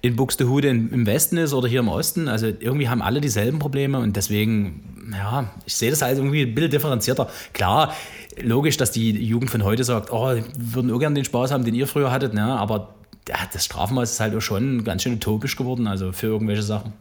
in 0.00 0.16
Buxtehude 0.16 0.68
im 0.68 1.06
Westen 1.06 1.36
ist 1.36 1.52
oder 1.52 1.68
hier 1.68 1.80
im 1.80 1.88
Osten, 1.88 2.28
also 2.28 2.46
irgendwie 2.46 2.88
haben 2.88 3.02
alle 3.02 3.20
dieselben 3.20 3.58
Probleme 3.58 3.98
und 3.98 4.16
deswegen, 4.16 5.06
ja, 5.12 5.50
ich 5.66 5.74
sehe 5.74 5.90
das 5.90 6.02
halt 6.02 6.16
irgendwie 6.16 6.42
ein 6.42 6.54
bisschen 6.54 6.70
differenzierter. 6.70 7.28
Klar, 7.52 7.94
logisch, 8.40 8.76
dass 8.76 8.90
die 8.90 9.10
Jugend 9.10 9.50
von 9.50 9.62
heute 9.62 9.84
sagt, 9.84 10.12
oh, 10.12 10.34
wir 10.34 10.44
würden 10.56 10.90
auch 10.90 10.98
gerne 10.98 11.14
den 11.14 11.24
Spaß 11.24 11.52
haben, 11.52 11.64
den 11.64 11.74
ihr 11.74 11.86
früher 11.86 12.10
hattet, 12.10 12.34
ne? 12.34 12.44
aber 12.44 12.94
das 13.24 13.64
Strafmaß 13.64 14.12
ist 14.12 14.20
halt 14.20 14.34
auch 14.34 14.40
schon 14.40 14.84
ganz 14.84 15.02
schön 15.02 15.14
utopisch 15.14 15.56
geworden, 15.56 15.86
also 15.86 16.12
für 16.12 16.26
irgendwelche 16.26 16.62
Sachen. 16.62 16.92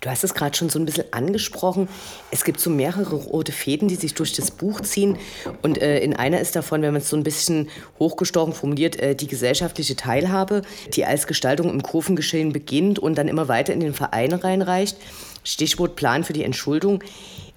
Du 0.00 0.08
hast 0.08 0.24
es 0.24 0.32
gerade 0.32 0.56
schon 0.56 0.70
so 0.70 0.78
ein 0.78 0.86
bisschen 0.86 1.12
angesprochen. 1.12 1.86
Es 2.30 2.44
gibt 2.44 2.58
so 2.58 2.70
mehrere 2.70 3.16
rote 3.16 3.52
Fäden, 3.52 3.86
die 3.86 3.96
sich 3.96 4.14
durch 4.14 4.32
das 4.32 4.50
Buch 4.50 4.80
ziehen. 4.80 5.18
Und 5.60 5.76
äh, 5.76 5.98
in 5.98 6.16
einer 6.16 6.40
ist 6.40 6.56
davon, 6.56 6.80
wenn 6.80 6.92
man 6.92 7.02
es 7.02 7.10
so 7.10 7.16
ein 7.18 7.22
bisschen 7.22 7.68
hochgestochen 7.98 8.54
formuliert, 8.54 8.98
äh, 8.98 9.14
die 9.14 9.26
gesellschaftliche 9.26 9.96
Teilhabe, 9.96 10.62
die 10.94 11.04
als 11.04 11.26
Gestaltung 11.26 11.68
im 11.68 11.82
Kurvengeschehen 11.82 12.52
beginnt 12.54 12.98
und 12.98 13.16
dann 13.16 13.28
immer 13.28 13.48
weiter 13.48 13.74
in 13.74 13.80
den 13.80 13.92
Verein 13.92 14.32
reinreicht. 14.32 14.96
Stichwort 15.44 15.96
Plan 15.96 16.24
für 16.24 16.32
die 16.32 16.44
Entschuldung. 16.44 17.02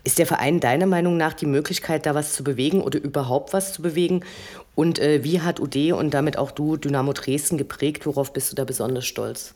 Ist 0.05 0.19
der 0.19 0.25
Verein 0.25 0.59
deiner 0.59 0.85
Meinung 0.85 1.15
nach 1.15 1.33
die 1.33 1.45
Möglichkeit, 1.45 2.05
da 2.05 2.13
was 2.13 2.33
zu 2.33 2.43
bewegen 2.43 2.81
oder 2.81 3.01
überhaupt 3.01 3.53
was 3.53 3.71
zu 3.71 3.81
bewegen? 3.81 4.25
Und 4.75 4.99
äh, 4.99 5.23
wie 5.23 5.41
hat 5.41 5.61
UD 5.61 5.93
und 5.93 6.13
damit 6.13 6.37
auch 6.37 6.51
du 6.51 6.75
Dynamo 6.75 7.13
Dresden 7.13 7.57
geprägt? 7.57 8.05
Worauf 8.05 8.33
bist 8.33 8.51
du 8.51 8.55
da 8.55 8.65
besonders 8.65 9.05
stolz? 9.05 9.53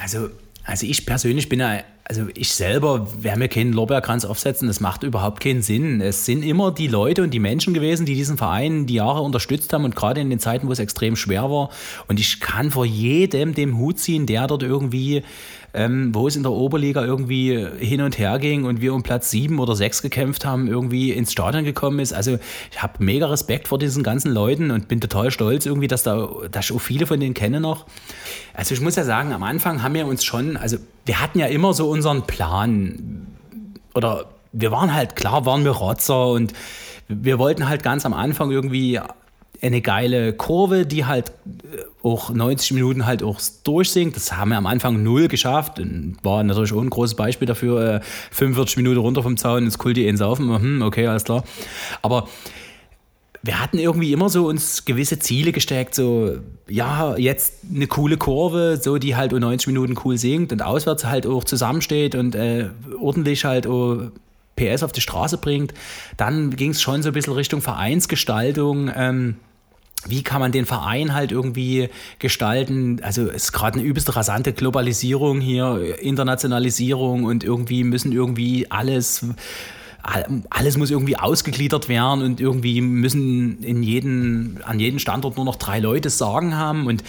Also, 0.00 0.30
also 0.64 0.86
ich 0.86 1.04
persönlich 1.04 1.48
bin 1.48 1.60
ja, 1.60 1.82
also 2.04 2.26
ich 2.34 2.52
selber 2.52 3.08
werde 3.22 3.38
mir 3.38 3.48
keinen 3.48 3.72
Lorbeerkranz 3.72 4.24
aufsetzen, 4.24 4.68
das 4.68 4.80
macht 4.80 5.02
überhaupt 5.02 5.40
keinen 5.40 5.62
Sinn. 5.62 6.00
Es 6.00 6.24
sind 6.24 6.44
immer 6.44 6.72
die 6.72 6.86
Leute 6.86 7.22
und 7.22 7.30
die 7.32 7.40
Menschen 7.40 7.74
gewesen, 7.74 8.06
die 8.06 8.14
diesen 8.14 8.36
Verein 8.36 8.86
die 8.86 8.94
Jahre 8.94 9.22
unterstützt 9.22 9.72
haben 9.72 9.84
und 9.84 9.96
gerade 9.96 10.20
in 10.20 10.30
den 10.30 10.38
Zeiten, 10.38 10.68
wo 10.68 10.72
es 10.72 10.78
extrem 10.78 11.16
schwer 11.16 11.50
war. 11.50 11.70
Und 12.08 12.20
ich 12.20 12.40
kann 12.40 12.70
vor 12.70 12.86
jedem 12.86 13.54
dem 13.54 13.78
Hut 13.78 13.98
ziehen, 13.98 14.26
der 14.26 14.46
dort 14.46 14.62
irgendwie 14.62 15.24
ähm, 15.74 16.14
wo 16.14 16.28
es 16.28 16.36
in 16.36 16.42
der 16.42 16.52
Oberliga 16.52 17.04
irgendwie 17.04 17.66
hin 17.78 18.00
und 18.00 18.18
her 18.18 18.38
ging 18.38 18.64
und 18.64 18.80
wir 18.80 18.94
um 18.94 19.02
Platz 19.02 19.30
sieben 19.30 19.58
oder 19.58 19.76
sechs 19.76 20.02
gekämpft 20.02 20.44
haben, 20.44 20.68
irgendwie 20.68 21.12
ins 21.12 21.32
Stadion 21.32 21.64
gekommen 21.64 21.98
ist. 21.98 22.12
Also 22.12 22.38
ich 22.70 22.82
habe 22.82 23.04
mega 23.04 23.26
Respekt 23.26 23.68
vor 23.68 23.78
diesen 23.78 24.02
ganzen 24.02 24.32
Leuten 24.32 24.70
und 24.70 24.88
bin 24.88 25.00
total 25.00 25.30
stolz 25.30 25.66
irgendwie, 25.66 25.88
dass 25.88 26.02
da 26.02 26.28
dass 26.50 26.66
ich 26.66 26.72
auch 26.76 26.80
viele 26.80 27.06
von 27.06 27.20
denen 27.20 27.34
kenne 27.34 27.60
noch. 27.60 27.86
Also 28.54 28.74
ich 28.74 28.80
muss 28.80 28.96
ja 28.96 29.04
sagen, 29.04 29.32
am 29.32 29.42
Anfang 29.42 29.82
haben 29.82 29.94
wir 29.94 30.06
uns 30.06 30.24
schon, 30.24 30.56
also 30.56 30.76
wir 31.04 31.20
hatten 31.20 31.38
ja 31.38 31.46
immer 31.46 31.74
so 31.74 31.90
unseren 31.90 32.22
Plan 32.22 33.26
oder 33.94 34.26
wir 34.52 34.72
waren 34.72 34.94
halt, 34.94 35.16
klar 35.16 35.44
waren 35.46 35.64
wir 35.64 35.72
Rotzer 35.72 36.28
und 36.28 36.52
wir 37.08 37.38
wollten 37.38 37.68
halt 37.68 37.82
ganz 37.82 38.06
am 38.06 38.14
Anfang 38.14 38.50
irgendwie 38.50 39.00
eine 39.62 39.80
geile 39.80 40.32
Kurve, 40.32 40.86
die 40.86 41.04
halt 41.04 41.30
äh, 41.30 41.82
auch 42.02 42.30
90 42.30 42.72
Minuten 42.72 43.06
halt 43.06 43.22
auch 43.22 43.40
durchsinkt. 43.64 44.16
Das 44.16 44.36
haben 44.36 44.50
wir 44.50 44.58
am 44.58 44.66
Anfang 44.66 45.02
null 45.02 45.28
geschafft. 45.28 45.80
War 46.22 46.42
natürlich 46.42 46.72
auch 46.72 46.82
ein 46.82 46.90
großes 46.90 47.16
Beispiel 47.16 47.46
dafür. 47.46 48.00
45 48.30 48.76
äh, 48.76 48.80
Minuten 48.80 49.00
runter 49.00 49.22
vom 49.22 49.36
Zaun 49.36 49.64
ins 49.64 49.78
Kulti 49.78 50.06
in 50.06 50.16
Saufen. 50.16 50.48
Hm, 50.54 50.82
okay, 50.82 51.06
alles 51.06 51.24
klar. 51.24 51.44
Aber 52.02 52.28
wir 53.42 53.60
hatten 53.60 53.78
irgendwie 53.78 54.12
immer 54.12 54.28
so 54.28 54.46
uns 54.46 54.84
gewisse 54.84 55.18
Ziele 55.18 55.52
gesteckt, 55.52 55.94
so, 55.94 56.38
ja, 56.68 57.16
jetzt 57.16 57.60
eine 57.72 57.86
coole 57.86 58.16
Kurve, 58.16 58.78
so 58.82 58.98
die 58.98 59.14
halt 59.14 59.32
um 59.32 59.38
90 59.38 59.68
Minuten 59.68 59.94
cool 60.04 60.18
singt 60.18 60.52
und 60.52 60.62
auswärts 60.62 61.04
halt 61.04 61.26
auch 61.26 61.44
zusammensteht 61.44 62.14
und 62.16 62.34
äh, 62.34 62.70
ordentlich 63.00 63.44
halt 63.44 63.66
auch 63.66 64.10
PS 64.56 64.82
auf 64.82 64.92
die 64.92 65.00
Straße 65.00 65.38
bringt. 65.38 65.74
Dann 66.16 66.50
ging 66.50 66.70
es 66.70 66.82
schon 66.82 67.02
so 67.02 67.10
ein 67.10 67.12
bisschen 67.12 67.34
Richtung 67.34 67.60
Vereinsgestaltung. 67.60 68.90
Ähm, 68.94 69.36
wie 70.08 70.22
kann 70.22 70.40
man 70.40 70.52
den 70.52 70.66
Verein 70.66 71.14
halt 71.14 71.32
irgendwie 71.32 71.88
gestalten? 72.18 73.00
Also 73.02 73.28
es 73.28 73.44
ist 73.44 73.52
gerade 73.52 73.78
eine 73.78 73.86
übelst 73.86 74.14
rasante 74.14 74.52
Globalisierung 74.52 75.40
hier, 75.40 75.98
Internationalisierung 76.00 77.24
und 77.24 77.44
irgendwie 77.44 77.84
müssen 77.84 78.12
irgendwie 78.12 78.70
alles 78.70 79.26
alles 80.50 80.76
muss 80.76 80.90
irgendwie 80.90 81.16
ausgegliedert 81.16 81.88
werden 81.88 82.22
und 82.22 82.40
irgendwie 82.40 82.80
müssen 82.80 83.62
in 83.62 83.82
jeden, 83.82 84.62
an 84.64 84.78
jedem 84.78 84.98
Standort 84.98 85.36
nur 85.36 85.44
noch 85.44 85.56
drei 85.56 85.80
Leute 85.80 86.10
Sagen 86.10 86.56
haben. 86.56 86.86
Und 86.86 87.02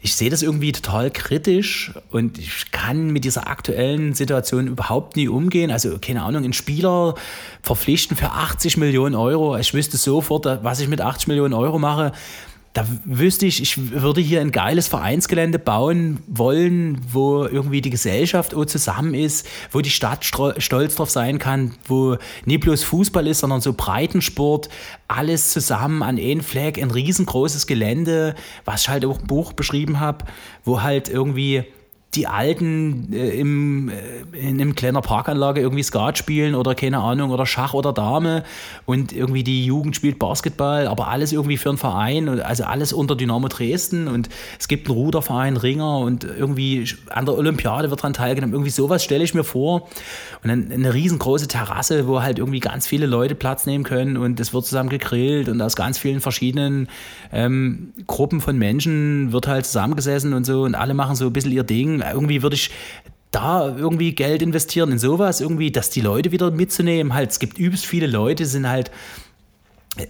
ich 0.00 0.14
sehe 0.14 0.30
das 0.30 0.42
irgendwie 0.42 0.72
total 0.72 1.10
kritisch 1.10 1.92
und 2.10 2.38
ich 2.38 2.70
kann 2.70 3.10
mit 3.10 3.24
dieser 3.24 3.48
aktuellen 3.48 4.14
Situation 4.14 4.68
überhaupt 4.68 5.16
nie 5.16 5.28
umgehen. 5.28 5.70
Also, 5.70 5.98
keine 6.00 6.22
Ahnung, 6.22 6.44
einen 6.44 6.52
Spieler 6.52 7.14
verpflichten 7.62 8.16
für 8.16 8.30
80 8.30 8.76
Millionen 8.76 9.16
Euro. 9.16 9.56
Ich 9.56 9.74
wüsste 9.74 9.96
sofort, 9.96 10.46
was 10.62 10.80
ich 10.80 10.88
mit 10.88 11.00
80 11.00 11.28
Millionen 11.28 11.54
Euro 11.54 11.78
mache 11.78 12.12
da 12.76 12.86
wüsste 13.06 13.46
ich, 13.46 13.62
ich 13.62 13.90
würde 13.90 14.20
hier 14.20 14.42
ein 14.42 14.52
geiles 14.52 14.86
Vereinsgelände 14.86 15.58
bauen 15.58 16.18
wollen, 16.26 17.00
wo 17.10 17.46
irgendwie 17.46 17.80
die 17.80 17.88
Gesellschaft 17.88 18.54
zusammen 18.66 19.14
ist, 19.14 19.48
wo 19.70 19.80
die 19.80 19.88
Stadt 19.88 20.26
stolz 20.26 20.94
drauf 20.94 21.08
sein 21.08 21.38
kann, 21.38 21.74
wo 21.86 22.18
nicht 22.44 22.60
bloß 22.60 22.84
Fußball 22.84 23.26
ist, 23.28 23.40
sondern 23.40 23.62
so 23.62 23.72
Breitensport, 23.72 24.68
alles 25.08 25.52
zusammen 25.52 26.02
an 26.02 26.18
einem 26.18 26.42
Fleck, 26.42 26.76
ein 26.76 26.90
riesengroßes 26.90 27.66
Gelände, 27.66 28.34
was 28.66 28.82
ich 28.82 28.88
halt 28.90 29.06
auch 29.06 29.20
im 29.20 29.26
Buch 29.26 29.54
beschrieben 29.54 29.98
habe, 29.98 30.26
wo 30.62 30.82
halt 30.82 31.08
irgendwie 31.08 31.64
die 32.14 32.26
Alten 32.26 33.12
äh, 33.12 33.38
im, 33.38 33.90
äh, 33.90 34.38
in 34.38 34.60
einem 34.60 34.74
kleiner 34.74 35.02
Parkanlage 35.02 35.60
irgendwie 35.60 35.82
Skat 35.82 36.16
spielen 36.16 36.54
oder 36.54 36.74
keine 36.74 36.98
Ahnung 36.98 37.30
oder 37.30 37.44
Schach 37.46 37.74
oder 37.74 37.92
Dame 37.92 38.44
und 38.86 39.12
irgendwie 39.12 39.44
die 39.44 39.66
Jugend 39.66 39.94
spielt 39.96 40.18
Basketball, 40.18 40.86
aber 40.86 41.08
alles 41.08 41.32
irgendwie 41.32 41.58
für 41.58 41.68
einen 41.68 41.78
Verein, 41.78 42.40
also 42.40 42.64
alles 42.64 42.92
unter 42.92 43.16
Dynamo 43.16 43.48
Dresden 43.48 44.08
und 44.08 44.28
es 44.58 44.68
gibt 44.68 44.88
einen 44.88 44.96
Ruderverein, 44.96 45.56
Ringer 45.56 45.98
und 45.98 46.24
irgendwie 46.24 46.88
an 47.10 47.26
der 47.26 47.36
Olympiade 47.36 47.90
wird 47.90 48.02
dran 48.02 48.14
teilgenommen. 48.14 48.54
Irgendwie 48.54 48.70
sowas 48.70 49.04
stelle 49.04 49.24
ich 49.24 49.34
mir 49.34 49.44
vor 49.44 49.88
und 50.42 50.48
dann 50.48 50.72
eine 50.72 50.94
riesengroße 50.94 51.48
Terrasse, 51.48 52.06
wo 52.08 52.22
halt 52.22 52.38
irgendwie 52.38 52.60
ganz 52.60 52.86
viele 52.86 53.06
Leute 53.06 53.34
Platz 53.34 53.66
nehmen 53.66 53.84
können 53.84 54.16
und 54.16 54.40
es 54.40 54.54
wird 54.54 54.64
zusammen 54.64 54.88
gegrillt 54.88 55.48
und 55.48 55.60
aus 55.60 55.76
ganz 55.76 55.98
vielen 55.98 56.20
verschiedenen 56.20 56.88
ähm, 57.30 57.92
Gruppen 58.06 58.40
von 58.40 58.56
Menschen 58.56 59.32
wird 59.32 59.46
halt 59.48 59.66
zusammengesessen 59.66 60.32
und 60.32 60.44
so 60.44 60.62
und 60.62 60.74
alle 60.74 60.94
machen 60.94 61.14
so 61.14 61.26
ein 61.26 61.32
bisschen 61.32 61.52
ihr 61.52 61.64
Ding 61.64 61.95
irgendwie 62.00 62.42
würde 62.42 62.56
ich 62.56 62.70
da 63.30 63.76
irgendwie 63.76 64.14
Geld 64.14 64.42
investieren 64.42 64.92
in 64.92 64.98
sowas, 64.98 65.40
irgendwie, 65.40 65.70
dass 65.70 65.90
die 65.90 66.00
Leute 66.00 66.32
wieder 66.32 66.50
mitzunehmen. 66.50 67.14
Halt, 67.14 67.30
es 67.30 67.38
gibt 67.38 67.58
übelst 67.58 67.84
viele 67.84 68.06
Leute, 68.06 68.46
sind 68.46 68.68
halt 68.68 68.90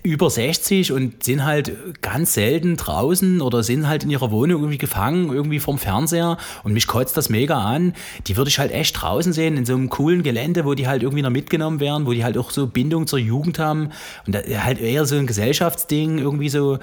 über 0.03 0.31
60 0.31 0.93
und 0.93 1.23
sind 1.23 1.45
halt 1.45 2.03
ganz 2.03 2.35
selten 2.35 2.77
draußen 2.77 3.41
oder 3.41 3.63
sind 3.63 3.87
halt 3.87 4.03
in 4.05 4.11
ihrer 4.11 4.31
Wohnung 4.31 4.63
irgendwie 4.63 4.79
gefangen, 4.79 5.33
irgendwie 5.33 5.61
vom 5.61 5.79
Fernseher 5.79 6.39
und 6.65 6.73
mich 6.73 6.87
kotzt 6.87 7.17
das 7.17 7.29
mega 7.29 7.59
an. 7.59 7.95
Die 8.27 8.37
würde 8.37 8.49
ich 8.49 8.59
halt 8.59 8.73
echt 8.73 9.01
draußen 9.01 9.33
sehen, 9.33 9.57
in 9.57 9.65
so 9.65 9.75
einem 9.75 9.89
coolen 9.89 10.23
Gelände, 10.23 10.65
wo 10.65 10.75
die 10.75 10.89
halt 10.89 11.03
irgendwie 11.03 11.23
noch 11.23 11.31
mitgenommen 11.31 11.79
werden, 11.79 12.07
wo 12.07 12.13
die 12.13 12.25
halt 12.25 12.37
auch 12.37 12.51
so 12.51 12.67
Bindung 12.67 13.07
zur 13.07 13.21
Jugend 13.21 13.59
haben 13.59 13.91
und 14.27 14.37
halt 14.37 14.81
eher 14.81 15.07
so 15.07 15.17
ein 15.17 15.27
Gesellschaftsding, 15.27 16.19
irgendwie 16.19 16.49
so 16.49 16.79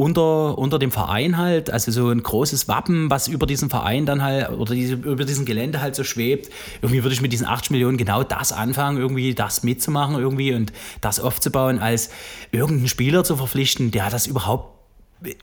unter, 0.00 0.56
unter 0.56 0.78
dem 0.78 0.92
Verein 0.92 1.38
halt, 1.38 1.70
also 1.70 1.90
so 1.90 2.08
ein 2.10 2.22
großes 2.22 2.68
Wappen, 2.68 3.10
was 3.10 3.26
über 3.26 3.48
diesen 3.48 3.68
Verein 3.68 4.06
dann 4.06 4.22
halt 4.22 4.50
oder 4.50 4.72
diese, 4.72 4.94
über 4.94 5.24
diesem 5.24 5.44
Gelände 5.44 5.80
halt 5.80 5.96
so 5.96 6.04
schwebt. 6.04 6.52
Irgendwie 6.80 7.02
würde 7.02 7.14
ich 7.14 7.20
mit 7.20 7.32
diesen 7.32 7.48
80 7.48 7.72
Millionen 7.72 7.96
genau 7.96 8.22
das 8.22 8.52
anfangen, 8.52 8.98
irgendwie 8.98 9.34
das 9.34 9.64
mitzumachen 9.64 10.14
irgendwie 10.14 10.54
und 10.54 10.72
das 11.00 11.18
aufzubauen, 11.18 11.80
als 11.80 12.10
irgendeinen 12.52 12.86
Spieler 12.86 13.24
zu 13.24 13.36
verpflichten, 13.36 13.90
der 13.90 14.08
das 14.08 14.28
überhaupt 14.28 14.78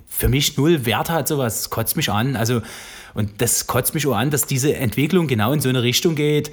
für 0.08 0.30
mich 0.30 0.56
null 0.56 0.86
Wert 0.86 1.10
hat, 1.10 1.28
sowas 1.28 1.70
kotzt 1.70 1.98
mich 1.98 2.10
an. 2.10 2.38
Also, 2.38 2.62
und 3.14 3.42
das 3.42 3.68
kotzt 3.68 3.94
mich 3.94 4.08
auch 4.08 4.16
an, 4.16 4.30
dass 4.30 4.46
diese 4.46 4.74
Entwicklung 4.74 5.28
genau 5.28 5.52
in 5.52 5.60
so 5.60 5.68
eine 5.68 5.84
Richtung 5.84 6.16
geht, 6.16 6.50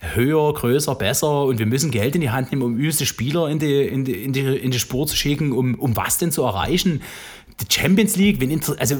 höher, 0.00 0.52
größer, 0.52 0.94
besser 0.94 1.44
und 1.44 1.58
wir 1.58 1.66
müssen 1.66 1.90
Geld 1.90 2.14
in 2.14 2.20
die 2.20 2.30
Hand 2.30 2.50
nehmen, 2.50 2.62
um 2.62 2.76
übelste 2.76 3.06
Spieler 3.06 3.48
in 3.48 3.58
die, 3.58 3.82
in 3.82 4.04
die, 4.04 4.24
in 4.24 4.32
die, 4.32 4.40
in 4.40 4.70
die 4.70 4.78
Spur 4.78 5.06
zu 5.06 5.16
schicken, 5.16 5.52
um, 5.52 5.76
um 5.76 5.96
was 5.96 6.18
denn 6.18 6.32
zu 6.32 6.42
erreichen? 6.42 7.00
Die 7.60 7.72
Champions 7.72 8.16
League, 8.16 8.40
wenn 8.40 8.60
also 8.78 8.96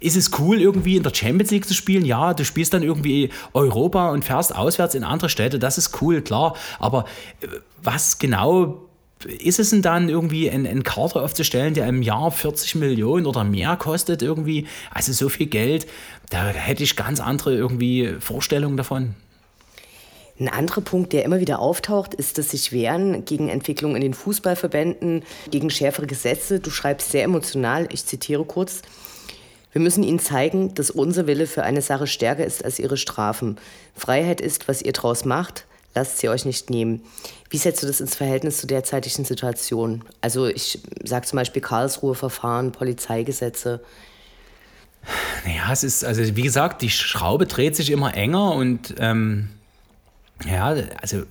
ist 0.00 0.16
es 0.16 0.38
cool, 0.38 0.60
irgendwie 0.60 0.96
in 0.96 1.02
der 1.02 1.14
Champions 1.14 1.50
League 1.50 1.66
zu 1.66 1.74
spielen? 1.74 2.04
Ja, 2.04 2.34
du 2.34 2.44
spielst 2.44 2.74
dann 2.74 2.82
irgendwie 2.82 3.30
Europa 3.52 4.10
und 4.10 4.24
fährst 4.24 4.54
auswärts 4.54 4.94
in 4.94 5.04
andere 5.04 5.28
Städte, 5.28 5.58
das 5.58 5.78
ist 5.78 6.02
cool, 6.02 6.20
klar. 6.22 6.56
Aber 6.78 7.04
äh, 7.40 7.46
was 7.82 8.18
genau 8.18 8.88
ist 9.26 9.58
es 9.58 9.70
denn 9.70 9.82
dann 9.82 10.08
irgendwie 10.08 10.48
ein, 10.48 10.66
ein 10.66 10.84
Kader 10.84 11.22
aufzustellen, 11.22 11.74
der 11.74 11.88
im 11.88 12.02
Jahr 12.02 12.30
40 12.30 12.76
Millionen 12.76 13.26
oder 13.26 13.42
mehr 13.42 13.76
kostet 13.76 14.22
irgendwie? 14.22 14.66
Also 14.92 15.12
so 15.12 15.28
viel 15.28 15.46
Geld, 15.46 15.88
da 16.30 16.46
hätte 16.48 16.84
ich 16.84 16.94
ganz 16.94 17.18
andere 17.20 17.54
irgendwie 17.54 18.14
Vorstellungen 18.20 18.76
davon. 18.76 19.14
Ein 20.40 20.48
anderer 20.48 20.82
Punkt, 20.82 21.12
der 21.12 21.24
immer 21.24 21.40
wieder 21.40 21.58
auftaucht, 21.58 22.14
ist, 22.14 22.38
dass 22.38 22.50
sich 22.50 22.70
wehren 22.70 23.24
gegen 23.24 23.48
Entwicklungen 23.48 23.96
in 23.96 24.02
den 24.02 24.14
Fußballverbänden, 24.14 25.24
gegen 25.50 25.68
schärfere 25.68 26.06
Gesetze. 26.06 26.60
Du 26.60 26.70
schreibst 26.70 27.10
sehr 27.10 27.24
emotional, 27.24 27.88
ich 27.92 28.04
zitiere 28.04 28.44
kurz. 28.44 28.82
Wir 29.72 29.80
müssen 29.80 30.04
ihnen 30.04 30.20
zeigen, 30.20 30.74
dass 30.74 30.90
unser 30.90 31.26
Wille 31.26 31.46
für 31.46 31.64
eine 31.64 31.82
Sache 31.82 32.06
stärker 32.06 32.44
ist 32.44 32.64
als 32.64 32.78
ihre 32.78 32.96
Strafen. 32.96 33.58
Freiheit 33.94 34.40
ist, 34.40 34.68
was 34.68 34.80
ihr 34.80 34.92
draus 34.92 35.24
macht, 35.24 35.66
lasst 35.94 36.18
sie 36.18 36.28
euch 36.28 36.44
nicht 36.44 36.70
nehmen. 36.70 37.02
Wie 37.50 37.58
setzt 37.58 37.82
du 37.82 37.86
das 37.86 38.00
ins 38.00 38.14
Verhältnis 38.14 38.58
zu 38.58 38.66
derzeitigen 38.66 39.24
Situation? 39.24 40.04
Also 40.20 40.46
ich 40.46 40.80
sage 41.04 41.26
zum 41.26 41.36
Beispiel 41.36 41.62
Karlsruhe-Verfahren, 41.62 42.72
Polizeigesetze. 42.72 43.80
Naja, 45.44 45.72
es 45.72 45.84
ist, 45.84 46.04
also 46.04 46.22
wie 46.36 46.42
gesagt, 46.42 46.82
die 46.82 46.90
Schraube 46.90 47.46
dreht 47.46 47.76
sich 47.76 47.90
immer 47.90 48.14
enger 48.14 48.52
und 48.52 48.94
ähm, 48.98 49.48
ja, 50.46 50.74
also 51.00 51.24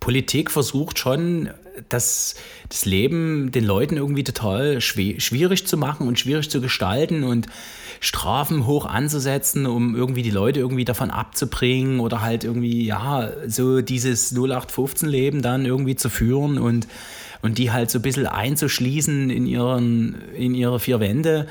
Politik 0.00 0.50
versucht 0.50 0.98
schon, 0.98 1.50
das, 1.88 2.34
das 2.68 2.84
Leben 2.84 3.50
den 3.50 3.64
Leuten 3.64 3.96
irgendwie 3.96 4.24
total 4.24 4.80
schwierig 4.80 5.66
zu 5.66 5.76
machen 5.76 6.06
und 6.06 6.18
schwierig 6.18 6.50
zu 6.50 6.60
gestalten 6.60 7.24
und 7.24 7.48
Strafen 8.00 8.66
hoch 8.66 8.86
anzusetzen, 8.86 9.66
um 9.66 9.96
irgendwie 9.96 10.22
die 10.22 10.30
Leute 10.30 10.60
irgendwie 10.60 10.84
davon 10.84 11.10
abzubringen 11.10 12.00
oder 12.00 12.20
halt 12.20 12.44
irgendwie, 12.44 12.84
ja, 12.86 13.30
so 13.46 13.80
dieses 13.80 14.34
0815-Leben 14.36 15.42
dann 15.42 15.64
irgendwie 15.64 15.96
zu 15.96 16.10
führen 16.10 16.58
und, 16.58 16.86
und 17.42 17.58
die 17.58 17.72
halt 17.72 17.90
so 17.90 17.98
ein 17.98 18.02
bisschen 18.02 18.26
einzuschließen 18.26 19.30
in, 19.30 19.46
ihren, 19.46 20.20
in 20.32 20.54
ihre 20.54 20.80
vier 20.80 21.00
Wände. 21.00 21.46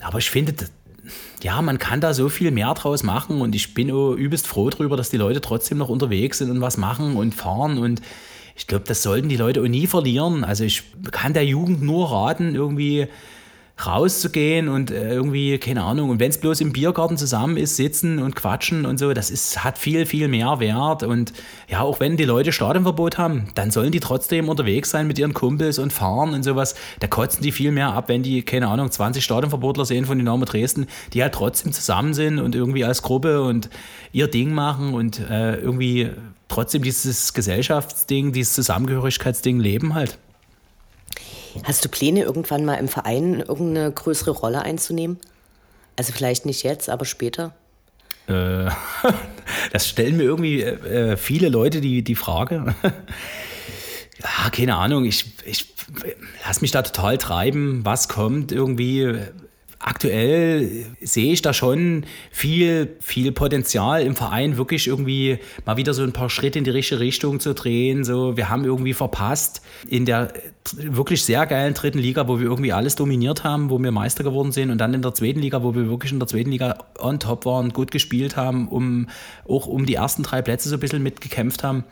Aber 0.00 0.18
ich 0.18 0.30
finde, 0.30 0.54
ja, 1.42 1.60
man 1.62 1.78
kann 1.78 2.00
da 2.00 2.14
so 2.14 2.28
viel 2.28 2.50
mehr 2.50 2.72
draus 2.74 3.02
machen 3.02 3.40
und 3.40 3.54
ich 3.54 3.74
bin 3.74 3.90
auch 3.90 4.12
übelst 4.12 4.46
froh 4.46 4.70
darüber, 4.70 4.96
dass 4.96 5.10
die 5.10 5.16
Leute 5.16 5.40
trotzdem 5.40 5.78
noch 5.78 5.88
unterwegs 5.88 6.38
sind 6.38 6.50
und 6.50 6.60
was 6.60 6.76
machen 6.76 7.16
und 7.16 7.34
fahren 7.34 7.78
und 7.78 8.00
ich 8.56 8.66
glaube, 8.66 8.84
das 8.86 9.02
sollten 9.02 9.30
die 9.30 9.38
Leute 9.38 9.62
auch 9.62 9.68
nie 9.68 9.86
verlieren. 9.86 10.44
Also 10.44 10.64
ich 10.64 10.82
kann 11.12 11.32
der 11.32 11.46
Jugend 11.46 11.80
nur 11.82 12.10
raten, 12.10 12.54
irgendwie 12.54 13.06
rauszugehen 13.86 14.68
und 14.68 14.90
äh, 14.90 15.12
irgendwie, 15.12 15.58
keine 15.58 15.82
Ahnung, 15.82 16.10
und 16.10 16.20
wenn 16.20 16.30
es 16.30 16.38
bloß 16.38 16.60
im 16.60 16.72
Biergarten 16.72 17.16
zusammen 17.16 17.56
ist, 17.56 17.76
sitzen 17.76 18.18
und 18.18 18.36
quatschen 18.36 18.86
und 18.86 18.98
so, 18.98 19.12
das 19.12 19.30
ist, 19.30 19.64
hat 19.64 19.78
viel, 19.78 20.06
viel 20.06 20.28
mehr 20.28 20.60
Wert. 20.60 21.02
Und 21.02 21.32
ja, 21.68 21.80
auch 21.80 22.00
wenn 22.00 22.16
die 22.16 22.24
Leute 22.24 22.52
Stadionverbot 22.52 23.18
haben, 23.18 23.48
dann 23.54 23.70
sollen 23.70 23.92
die 23.92 24.00
trotzdem 24.00 24.48
unterwegs 24.48 24.90
sein 24.90 25.06
mit 25.06 25.18
ihren 25.18 25.34
Kumpels 25.34 25.78
und 25.78 25.92
fahren 25.92 26.34
und 26.34 26.42
sowas. 26.42 26.74
Da 27.00 27.06
kotzen 27.06 27.42
die 27.42 27.52
viel 27.52 27.72
mehr 27.72 27.92
ab, 27.92 28.08
wenn 28.08 28.22
die, 28.22 28.42
keine 28.42 28.68
Ahnung, 28.68 28.90
20 28.90 29.24
Stadionverbotler 29.24 29.84
sehen 29.84 30.04
von 30.04 30.18
Dynamo 30.18 30.44
Dresden, 30.44 30.86
die 31.12 31.22
halt 31.22 31.34
trotzdem 31.34 31.72
zusammen 31.72 32.14
sind 32.14 32.38
und 32.38 32.54
irgendwie 32.54 32.84
als 32.84 33.02
Gruppe 33.02 33.42
und 33.42 33.70
ihr 34.12 34.28
Ding 34.28 34.52
machen 34.52 34.94
und 34.94 35.20
äh, 35.30 35.56
irgendwie 35.56 36.10
trotzdem 36.48 36.82
dieses 36.82 37.32
Gesellschaftsding, 37.32 38.32
dieses 38.32 38.54
Zusammengehörigkeitsding 38.54 39.60
leben 39.60 39.94
halt. 39.94 40.18
Hast 41.64 41.84
du 41.84 41.88
Pläne, 41.88 42.22
irgendwann 42.22 42.64
mal 42.64 42.74
im 42.74 42.88
Verein 42.88 43.40
irgendeine 43.40 43.90
größere 43.90 44.30
Rolle 44.30 44.62
einzunehmen? 44.62 45.18
Also 45.96 46.12
vielleicht 46.12 46.46
nicht 46.46 46.62
jetzt, 46.62 46.88
aber 46.88 47.04
später? 47.04 47.54
Äh, 48.26 48.70
das 49.72 49.88
stellen 49.88 50.16
mir 50.16 50.24
irgendwie 50.24 50.62
äh, 50.62 51.16
viele 51.16 51.48
Leute 51.48 51.80
die, 51.80 52.02
die 52.02 52.14
Frage. 52.14 52.74
ja, 52.82 54.50
keine 54.50 54.76
Ahnung, 54.76 55.04
ich, 55.04 55.26
ich 55.44 55.74
lasse 56.46 56.60
mich 56.60 56.70
da 56.70 56.82
total 56.82 57.18
treiben, 57.18 57.84
was 57.84 58.08
kommt 58.08 58.52
irgendwie 58.52 59.18
aktuell 59.80 60.84
sehe 61.00 61.32
ich 61.32 61.40
da 61.42 61.54
schon 61.54 62.04
viel, 62.30 62.96
viel 63.00 63.32
Potenzial 63.32 64.02
im 64.02 64.14
Verein, 64.14 64.58
wirklich 64.58 64.86
irgendwie 64.86 65.38
mal 65.64 65.78
wieder 65.78 65.94
so 65.94 66.02
ein 66.02 66.12
paar 66.12 66.28
Schritte 66.28 66.58
in 66.58 66.64
die 66.64 66.70
richtige 66.70 67.00
Richtung 67.00 67.40
zu 67.40 67.54
drehen. 67.54 68.04
So, 68.04 68.36
wir 68.36 68.50
haben 68.50 68.64
irgendwie 68.64 68.92
verpasst 68.92 69.62
in 69.88 70.04
der 70.04 70.34
wirklich 70.74 71.24
sehr 71.24 71.46
geilen 71.46 71.74
dritten 71.74 71.98
Liga, 71.98 72.28
wo 72.28 72.38
wir 72.38 72.46
irgendwie 72.46 72.72
alles 72.72 72.94
dominiert 72.94 73.44
haben, 73.44 73.70
wo 73.70 73.78
wir 73.78 73.90
Meister 73.92 74.22
geworden 74.22 74.52
sind 74.52 74.70
und 74.70 74.78
dann 74.78 74.92
in 74.94 75.02
der 75.02 75.14
zweiten 75.14 75.40
Liga, 75.40 75.62
wo 75.62 75.74
wir 75.74 75.88
wirklich 75.88 76.12
in 76.12 76.18
der 76.18 76.28
zweiten 76.28 76.50
Liga 76.50 76.78
on 76.98 77.18
top 77.18 77.46
waren, 77.46 77.70
gut 77.70 77.90
gespielt 77.90 78.36
haben, 78.36 78.68
um 78.68 79.08
auch 79.48 79.66
um 79.66 79.86
die 79.86 79.94
ersten 79.94 80.22
drei 80.22 80.42
Plätze 80.42 80.68
so 80.68 80.76
ein 80.76 80.80
bisschen 80.80 81.02
mitgekämpft 81.02 81.64
haben. 81.64 81.84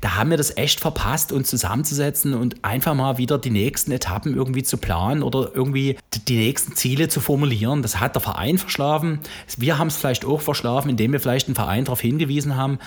Da 0.00 0.16
haben 0.16 0.30
wir 0.30 0.36
das 0.36 0.56
echt 0.56 0.80
verpasst, 0.80 1.30
uns 1.30 1.48
zusammenzusetzen 1.48 2.34
und 2.34 2.64
einfach 2.64 2.94
mal 2.94 3.18
wieder 3.18 3.38
die 3.38 3.50
nächsten 3.50 3.92
Etappen 3.92 4.34
irgendwie 4.34 4.62
zu 4.62 4.78
planen 4.78 5.22
oder 5.22 5.50
irgendwie 5.54 5.96
die 6.26 6.36
nächsten 6.36 6.74
Ziele 6.74 7.08
zu 7.08 7.20
formulieren. 7.20 7.82
Das 7.82 8.00
hat 8.00 8.14
der 8.14 8.22
Verein 8.22 8.58
verschlafen. 8.58 9.20
Wir 9.56 9.78
haben 9.78 9.88
es 9.88 9.96
vielleicht 9.96 10.24
auch 10.24 10.40
verschlafen, 10.40 10.90
indem 10.90 11.12
wir 11.12 11.20
vielleicht 11.20 11.48
den 11.48 11.54
Verein 11.54 11.84
darauf 11.84 12.00
hingewiesen 12.00 12.56
haben. 12.56 12.78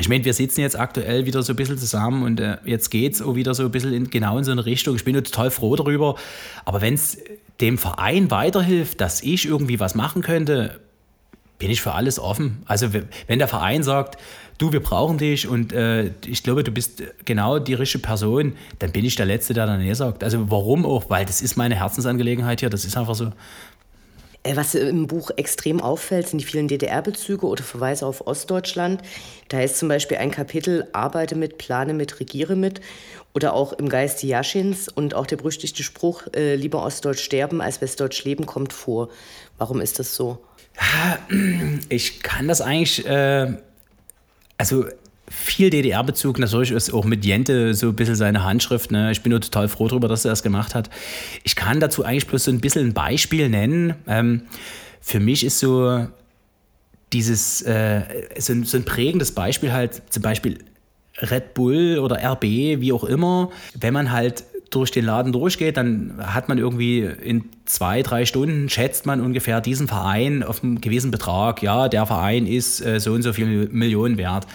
Ich 0.00 0.08
meine, 0.08 0.24
wir 0.24 0.34
sitzen 0.34 0.60
jetzt 0.60 0.78
aktuell 0.78 1.24
wieder 1.24 1.42
so 1.42 1.52
ein 1.52 1.56
bisschen 1.56 1.78
zusammen 1.78 2.24
und 2.24 2.40
äh, 2.40 2.56
jetzt 2.64 2.90
geht 2.90 3.14
es 3.14 3.22
auch 3.22 3.36
wieder 3.36 3.54
so 3.54 3.64
ein 3.64 3.70
bisschen 3.70 3.92
in, 3.92 4.10
genau 4.10 4.38
in 4.38 4.44
so 4.44 4.50
eine 4.50 4.66
Richtung. 4.66 4.96
Ich 4.96 5.04
bin 5.04 5.14
total 5.14 5.50
froh 5.50 5.76
darüber. 5.76 6.16
Aber 6.64 6.80
wenn 6.80 6.94
es 6.94 7.18
dem 7.60 7.78
Verein 7.78 8.30
weiterhilft, 8.30 9.00
dass 9.00 9.22
ich 9.22 9.46
irgendwie 9.46 9.78
was 9.78 9.94
machen 9.94 10.22
könnte, 10.22 10.80
bin 11.58 11.70
ich 11.70 11.80
für 11.80 11.92
alles 11.92 12.18
offen. 12.18 12.62
Also 12.66 12.88
wenn 12.92 13.38
der 13.38 13.46
Verein 13.46 13.84
sagt, 13.84 14.18
du, 14.58 14.72
wir 14.72 14.80
brauchen 14.80 15.18
dich 15.18 15.46
und 15.46 15.72
äh, 15.72 16.10
ich 16.26 16.42
glaube, 16.42 16.64
du 16.64 16.72
bist 16.72 17.02
genau 17.24 17.60
die 17.60 17.74
richtige 17.74 18.02
Person, 18.02 18.54
dann 18.80 18.90
bin 18.90 19.04
ich 19.04 19.14
der 19.14 19.26
Letzte, 19.26 19.54
der 19.54 19.66
dann 19.66 19.80
nee 19.80 19.94
sagt. 19.94 20.24
Also 20.24 20.50
warum 20.50 20.84
auch? 20.84 21.08
Weil 21.10 21.24
das 21.24 21.40
ist 21.40 21.56
meine 21.56 21.76
Herzensangelegenheit 21.76 22.60
hier, 22.60 22.70
das 22.70 22.84
ist 22.84 22.96
einfach 22.96 23.14
so. 23.14 23.30
Äh, 24.44 24.56
was 24.56 24.74
im 24.74 25.08
Buch 25.08 25.30
extrem 25.36 25.80
auffällt, 25.80 26.28
sind 26.28 26.38
die 26.38 26.44
vielen 26.44 26.68
DDR-Bezüge 26.68 27.46
oder 27.46 27.64
Verweise 27.64 28.06
auf 28.06 28.26
Ostdeutschland. 28.26 29.02
Da 29.48 29.60
ist 29.60 29.78
zum 29.78 29.88
Beispiel 29.88 30.18
ein 30.18 30.30
Kapitel 30.30 30.86
Arbeite 30.92 31.34
mit, 31.34 31.58
plane 31.58 31.94
mit, 31.94 32.20
regiere 32.20 32.54
mit. 32.54 32.80
Oder 33.34 33.54
auch 33.54 33.72
im 33.72 33.88
Geiste 33.88 34.28
Jaschins 34.28 34.88
und 34.88 35.14
auch 35.14 35.26
der 35.26 35.36
berüchtigte 35.36 35.82
Spruch, 35.82 36.22
äh, 36.36 36.54
lieber 36.54 36.84
Ostdeutsch 36.84 37.24
sterben 37.24 37.60
als 37.60 37.80
Westdeutsch 37.80 38.22
leben, 38.24 38.46
kommt 38.46 38.72
vor. 38.72 39.08
Warum 39.58 39.80
ist 39.80 39.98
das 39.98 40.14
so? 40.14 40.38
Ich 41.88 42.20
kann 42.22 42.46
das 42.48 42.60
eigentlich, 42.60 43.06
äh, 43.06 43.52
also 44.58 44.84
viel 45.30 45.70
DDR-Bezug, 45.70 46.38
natürlich 46.38 46.70
ist 46.70 46.92
auch 46.92 47.04
mit 47.04 47.24
Jente 47.24 47.74
so 47.74 47.88
ein 47.88 47.96
bisschen 47.96 48.14
seine 48.14 48.44
Handschrift. 48.44 48.90
Ne? 48.90 49.10
Ich 49.10 49.22
bin 49.22 49.30
nur 49.30 49.40
total 49.40 49.68
froh 49.68 49.88
darüber, 49.88 50.08
dass 50.08 50.24
er 50.24 50.30
das 50.30 50.42
gemacht 50.42 50.74
hat. 50.74 50.90
Ich 51.44 51.56
kann 51.56 51.80
dazu 51.80 52.04
eigentlich 52.04 52.26
bloß 52.26 52.44
so 52.44 52.50
ein 52.50 52.60
bisschen 52.60 52.88
ein 52.88 52.94
Beispiel 52.94 53.48
nennen. 53.48 53.94
Ähm, 54.06 54.42
für 55.00 55.20
mich 55.20 55.44
ist 55.44 55.58
so 55.58 56.06
dieses, 57.12 57.62
äh, 57.62 58.02
so, 58.38 58.52
ein, 58.52 58.64
so 58.64 58.76
ein 58.76 58.84
prägendes 58.84 59.32
Beispiel 59.32 59.72
halt 59.72 60.02
zum 60.10 60.22
Beispiel 60.22 60.58
Red 61.18 61.54
Bull 61.54 61.98
oder 61.98 62.16
RB, 62.22 62.42
wie 62.42 62.92
auch 62.92 63.04
immer. 63.04 63.50
Wenn 63.78 63.94
man 63.94 64.10
halt 64.10 64.44
durch 64.70 64.90
den 64.90 65.04
Laden 65.04 65.32
durchgeht, 65.32 65.76
dann 65.76 66.14
hat 66.18 66.48
man 66.48 66.58
irgendwie 66.58 67.00
in 67.00 67.44
zwei, 67.64 68.02
drei 68.02 68.26
Stunden 68.26 68.68
schätzt 68.68 69.06
man 69.06 69.20
ungefähr 69.20 69.60
diesen 69.60 69.86
Verein 69.86 70.42
auf 70.42 70.64
einen 70.64 70.80
gewissen 70.80 71.10
Betrag. 71.10 71.62
Ja, 71.62 71.88
der 71.88 72.06
Verein 72.06 72.46
ist 72.46 72.84
äh, 72.84 72.98
so 72.98 73.12
und 73.12 73.22
so 73.22 73.32
viel 73.32 73.68
Millionen 73.70 74.18
wert. 74.18 74.46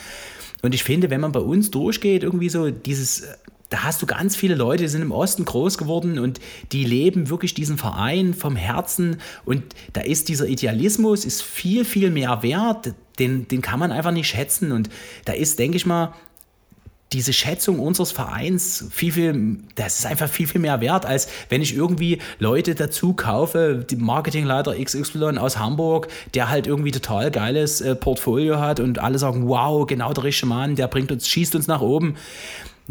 Und 0.62 0.76
ich 0.76 0.84
finde, 0.84 1.10
wenn 1.10 1.22
man 1.22 1.32
bei 1.32 1.40
uns 1.40 1.72
durchgeht, 1.72 2.24
irgendwie 2.24 2.50
so 2.50 2.70
dieses, 2.70 3.24
da 3.70 3.84
hast 3.84 4.02
du 4.02 4.06
ganz 4.06 4.36
viele 4.36 4.56
Leute, 4.56 4.84
die 4.84 4.90
sind 4.90 5.02
im 5.02 5.12
Osten 5.12 5.46
groß 5.46 5.78
geworden 5.78 6.20
und 6.20 6.40
die 6.72 6.84
leben 6.84 7.30
wirklich 7.30 7.54
diesen 7.54 7.78
Verein 7.78 8.34
vom 8.34 8.56
Herzen. 8.56 9.18
Und 9.46 9.64
da 9.94 10.02
ist 10.02 10.28
dieser 10.28 10.48
Idealismus 10.48 11.24
ist 11.24 11.42
viel, 11.42 11.86
viel 11.86 12.10
mehr 12.10 12.42
wert. 12.42 12.94
Den, 13.20 13.48
den 13.48 13.62
kann 13.62 13.80
man 13.80 13.92
einfach 13.92 14.12
nicht 14.12 14.28
schätzen. 14.28 14.72
Und 14.72 14.90
da 15.26 15.34
ist, 15.34 15.60
denke 15.60 15.78
ich 15.78 15.86
mal, 15.86 16.14
diese 17.12 17.34
Schätzung 17.34 17.80
unseres 17.80 18.12
Vereins 18.12 18.86
viel, 18.92 19.12
viel, 19.12 19.58
das 19.76 20.00
ist 20.00 20.06
einfach 20.06 20.30
viel, 20.30 20.48
viel 20.48 20.62
mehr 20.62 20.80
wert, 20.80 21.06
als 21.06 21.28
wenn 21.50 21.62
ich 21.62 21.76
irgendwie 21.76 22.20
Leute 22.38 22.76
dazu 22.76 23.14
kaufe, 23.14 23.86
die 23.90 23.96
Marketingleiter 23.96 24.76
XY 24.76 25.38
aus 25.38 25.58
Hamburg, 25.58 26.08
der 26.36 26.50
halt 26.50 26.68
irgendwie 26.68 26.92
total 26.92 27.32
geiles 27.32 27.82
äh, 27.82 27.96
Portfolio 27.96 28.60
hat 28.60 28.80
und 28.80 29.00
alle 29.00 29.18
sagen, 29.18 29.48
wow, 29.48 29.88
genau 29.88 30.14
der 30.14 30.24
richtige 30.24 30.48
Mann, 30.48 30.76
der 30.76 30.88
bringt 30.88 31.12
uns, 31.12 31.28
schießt 31.28 31.56
uns 31.56 31.68
nach 31.68 31.82
oben. 31.82 32.16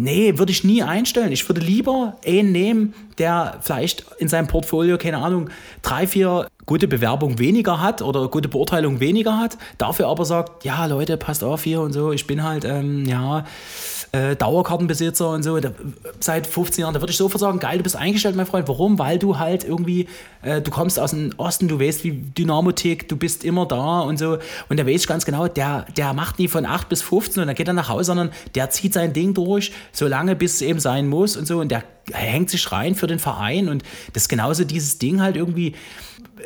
Nee, 0.00 0.38
würde 0.38 0.52
ich 0.52 0.62
nie 0.62 0.82
einstellen. 0.84 1.32
Ich 1.32 1.48
würde 1.48 1.60
lieber 1.60 2.16
einen 2.24 2.52
nehmen, 2.52 2.94
der 3.18 3.58
vielleicht 3.62 4.04
in 4.18 4.28
seinem 4.28 4.46
Portfolio, 4.46 4.96
keine 4.96 5.18
Ahnung, 5.18 5.50
drei, 5.82 6.06
vier 6.06 6.46
gute 6.66 6.86
Bewerbungen 6.86 7.40
weniger 7.40 7.80
hat 7.80 8.00
oder 8.00 8.28
gute 8.28 8.48
Beurteilung 8.48 9.00
weniger 9.00 9.38
hat, 9.38 9.58
dafür 9.78 10.06
aber 10.06 10.24
sagt, 10.24 10.64
ja 10.64 10.86
Leute, 10.86 11.16
passt 11.16 11.42
auf 11.42 11.64
hier 11.64 11.80
und 11.80 11.92
so, 11.92 12.12
ich 12.12 12.28
bin 12.28 12.44
halt, 12.44 12.64
ähm, 12.64 13.06
ja, 13.06 13.44
äh, 14.12 14.36
Dauerkartenbesitzer 14.36 15.30
und 15.30 15.42
so, 15.42 15.58
da, 15.60 15.72
seit 16.20 16.46
15 16.46 16.82
Jahren, 16.82 16.94
da 16.94 17.00
würde 17.00 17.10
ich 17.10 17.16
sofort 17.16 17.40
sagen, 17.40 17.58
geil, 17.58 17.78
du 17.78 17.82
bist 17.82 17.96
eingestellt, 17.96 18.36
mein 18.36 18.46
Freund. 18.46 18.68
Warum? 18.68 18.98
Weil 18.98 19.18
du 19.18 19.38
halt 19.38 19.64
irgendwie, 19.64 20.08
äh, 20.42 20.60
du 20.60 20.70
kommst 20.70 20.98
aus 20.98 21.10
dem 21.10 21.32
Osten, 21.36 21.68
du 21.68 21.78
weißt, 21.78 22.04
wie 22.04 22.12
Dynamo 22.12 22.72
tickt, 22.72 23.10
du 23.10 23.16
bist 23.16 23.44
immer 23.44 23.66
da 23.66 24.00
und 24.00 24.18
so. 24.18 24.38
Und 24.68 24.78
da 24.78 24.86
weiß 24.86 25.02
ich 25.02 25.06
ganz 25.06 25.24
genau, 25.24 25.48
der, 25.48 25.86
der 25.96 26.14
macht 26.14 26.38
nie 26.38 26.48
von 26.48 26.64
8 26.64 26.88
bis 26.88 27.02
15 27.02 27.42
und 27.42 27.46
dann 27.48 27.56
geht 27.56 27.68
er 27.68 27.74
nach 27.74 27.88
Hause, 27.88 28.04
sondern 28.04 28.30
der 28.54 28.70
zieht 28.70 28.94
sein 28.94 29.12
Ding 29.12 29.34
durch, 29.34 29.72
so 29.92 30.06
lange, 30.06 30.36
bis 30.36 30.54
es 30.54 30.62
eben 30.62 30.80
sein 30.80 31.08
muss 31.08 31.36
und 31.36 31.46
so. 31.46 31.60
Und 31.60 31.70
der 31.70 31.84
hängt 32.12 32.50
sich 32.50 32.72
rein 32.72 32.94
für 32.94 33.06
den 33.06 33.18
Verein 33.18 33.68
und 33.68 33.82
das 34.12 34.24
ist 34.24 34.28
genauso 34.28 34.64
dieses 34.64 34.98
Ding 34.98 35.20
halt 35.20 35.36
irgendwie. 35.36 35.74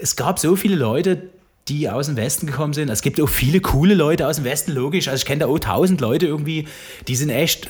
Es 0.01 0.17
gab 0.17 0.39
so 0.39 0.57
viele 0.57 0.75
Leute, 0.75 1.31
die 1.69 1.89
aus 1.89 2.07
dem 2.07 2.17
Westen 2.17 2.47
gekommen 2.47 2.73
sind. 2.73 2.89
Es 2.89 3.03
gibt 3.03 3.21
auch 3.21 3.29
viele 3.29 3.61
coole 3.61 3.95
Leute 3.95 4.27
aus 4.27 4.37
dem 4.37 4.45
Westen, 4.45 4.73
logisch. 4.73 5.09
Also 5.09 5.23
ich 5.23 5.27
kenne 5.27 5.41
da 5.41 5.47
auch 5.47 5.59
tausend 5.59 6.01
Leute 6.01 6.27
irgendwie, 6.27 6.67
die 7.09 7.17
sind 7.17 7.31
echt, 7.31 7.69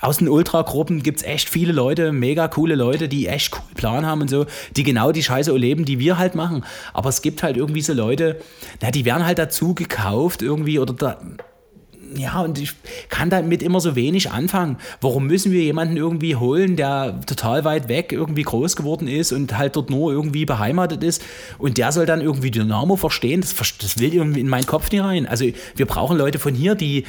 aus 0.00 0.18
den 0.18 0.28
Ultragruppen 0.28 1.02
gibt 1.02 1.20
es 1.20 1.26
echt 1.26 1.48
viele 1.48 1.72
Leute, 1.72 2.12
mega 2.12 2.48
coole 2.48 2.74
Leute, 2.74 3.08
die 3.08 3.26
echt 3.26 3.54
cool 3.54 3.74
Plan 3.74 4.04
haben 4.04 4.20
und 4.20 4.28
so, 4.28 4.44
die 4.76 4.82
genau 4.82 5.12
die 5.12 5.22
Scheiße 5.22 5.50
erleben, 5.50 5.86
die 5.86 5.98
wir 5.98 6.18
halt 6.18 6.34
machen. 6.34 6.64
Aber 6.92 7.08
es 7.08 7.22
gibt 7.22 7.42
halt 7.42 7.56
irgendwie 7.56 7.80
so 7.80 7.94
Leute, 7.94 8.38
na, 8.82 8.90
die 8.90 9.06
werden 9.06 9.24
halt 9.24 9.38
dazu 9.38 9.74
gekauft 9.74 10.42
irgendwie 10.42 10.78
oder 10.78 10.92
da, 10.92 11.18
ja, 12.16 12.40
und 12.40 12.58
ich 12.58 12.72
kann 13.08 13.30
damit 13.30 13.62
immer 13.62 13.80
so 13.80 13.96
wenig 13.96 14.30
anfangen. 14.30 14.76
Warum 15.00 15.26
müssen 15.26 15.52
wir 15.52 15.62
jemanden 15.62 15.96
irgendwie 15.96 16.36
holen, 16.36 16.76
der 16.76 17.20
total 17.26 17.64
weit 17.64 17.88
weg 17.88 18.12
irgendwie 18.12 18.42
groß 18.42 18.76
geworden 18.76 19.08
ist 19.08 19.32
und 19.32 19.56
halt 19.56 19.76
dort 19.76 19.90
nur 19.90 20.12
irgendwie 20.12 20.44
beheimatet 20.44 21.02
ist 21.02 21.22
und 21.58 21.78
der 21.78 21.92
soll 21.92 22.06
dann 22.06 22.20
irgendwie 22.20 22.50
Dynamo 22.50 22.96
verstehen? 22.96 23.40
Das, 23.40 23.54
das 23.54 23.98
will 23.98 24.14
irgendwie 24.14 24.40
in 24.40 24.48
meinen 24.48 24.66
Kopf 24.66 24.90
nicht 24.90 25.02
rein. 25.02 25.26
Also 25.26 25.46
wir 25.76 25.86
brauchen 25.86 26.16
Leute 26.16 26.38
von 26.38 26.54
hier, 26.54 26.74
die, 26.74 27.04